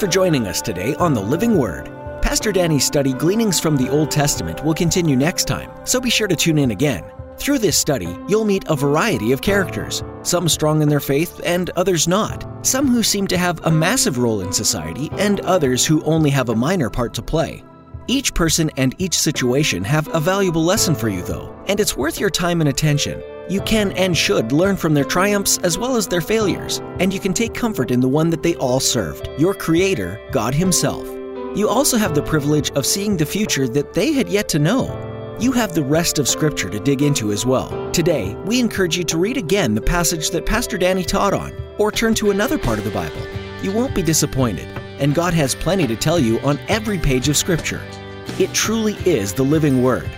For 0.02 0.08
joining 0.08 0.48
us 0.48 0.60
today 0.60 0.96
on 0.96 1.14
The 1.14 1.20
Living 1.20 1.56
Word. 1.56 1.88
Pastor 2.22 2.50
Danny's 2.50 2.84
study 2.84 3.12
Gleanings 3.12 3.60
from 3.60 3.76
the 3.76 3.88
Old 3.88 4.10
Testament 4.10 4.64
will 4.64 4.74
continue 4.74 5.14
next 5.14 5.44
time, 5.44 5.70
so 5.86 6.00
be 6.00 6.10
sure 6.10 6.26
to 6.26 6.34
tune 6.34 6.58
in 6.58 6.72
again. 6.72 7.04
Through 7.36 7.60
this 7.60 7.78
study, 7.78 8.18
you'll 8.26 8.44
meet 8.44 8.64
a 8.66 8.74
variety 8.74 9.30
of 9.30 9.42
characters, 9.42 10.02
some 10.22 10.48
strong 10.48 10.82
in 10.82 10.88
their 10.88 10.98
faith 10.98 11.40
and 11.44 11.70
others 11.76 12.08
not, 12.08 12.44
some 12.66 12.88
who 12.88 13.04
seem 13.04 13.28
to 13.28 13.38
have 13.38 13.64
a 13.64 13.70
massive 13.70 14.18
role 14.18 14.40
in 14.40 14.52
society 14.52 15.08
and 15.18 15.38
others 15.42 15.86
who 15.86 16.02
only 16.02 16.30
have 16.30 16.48
a 16.48 16.56
minor 16.56 16.90
part 16.90 17.14
to 17.14 17.22
play. 17.22 17.62
Each 18.08 18.34
person 18.34 18.72
and 18.76 18.96
each 18.98 19.16
situation 19.16 19.84
have 19.84 20.12
a 20.12 20.18
valuable 20.18 20.64
lesson 20.64 20.96
for 20.96 21.10
you, 21.10 21.22
though, 21.22 21.54
and 21.68 21.78
it's 21.78 21.96
worth 21.96 22.18
your 22.18 22.30
time 22.30 22.60
and 22.60 22.68
attention. 22.68 23.22
You 23.48 23.61
can 23.62 23.92
and 23.92 24.16
should 24.16 24.52
learn 24.52 24.76
from 24.76 24.94
their 24.94 25.05
triumphs 25.05 25.59
as 25.59 25.76
well 25.76 25.96
as 25.96 26.07
their 26.07 26.20
failures, 26.20 26.81
and 27.00 27.12
you 27.12 27.20
can 27.20 27.33
take 27.33 27.55
comfort 27.55 27.90
in 27.90 28.00
the 28.00 28.09
one 28.09 28.31
that 28.31 28.42
they 28.42 28.55
all 28.57 28.81
served 28.81 29.28
your 29.38 29.52
Creator, 29.52 30.20
God 30.31 30.55
Himself. 30.55 31.07
You 31.57 31.68
also 31.68 31.98
have 31.98 32.14
the 32.14 32.22
privilege 32.22 32.70
of 32.70 32.87
seeing 32.87 33.16
the 33.16 33.26
future 33.26 33.68
that 33.68 33.94
they 33.94 34.12
had 34.12 34.28
yet 34.28 34.48
to 34.50 34.59
know. 34.59 35.37
You 35.40 35.52
have 35.52 35.74
the 35.74 35.83
rest 35.83 36.18
of 36.18 36.28
Scripture 36.28 36.70
to 36.70 36.81
dig 36.81 37.02
into 37.02 37.33
as 37.33 37.44
well. 37.44 37.90
Today, 37.92 38.35
we 38.46 38.61
encourage 38.61 38.96
you 38.96 39.05
to 39.05 39.18
read 39.18 39.37
again 39.37 39.74
the 39.74 39.83
passage 39.83 40.31
that 40.31 40.46
Pastor 40.46 40.78
Danny 40.78 41.02
taught 41.02 41.35
on, 41.35 41.52
or 41.78 41.90
turn 41.90 42.14
to 42.14 42.31
another 42.31 42.59
part 42.59 42.78
of 42.78 42.85
the 42.85 42.90
Bible. 42.90 43.20
You 43.62 43.72
won't 43.72 43.94
be 43.94 44.02
disappointed. 44.02 44.68
and 45.02 45.16
God 45.16 45.35
has 45.35 45.57
plenty 45.57 45.87
to 45.88 45.96
tell 45.96 46.18
you 46.18 46.38
on 46.40 46.61
every 46.68 46.96
page 46.96 47.28
of 47.28 47.37
Scripture. 47.37 47.81
It 48.38 48.55
truly 48.55 48.94
is 49.05 49.33
the 49.33 49.42
living 49.42 49.83
Word. 49.83 50.09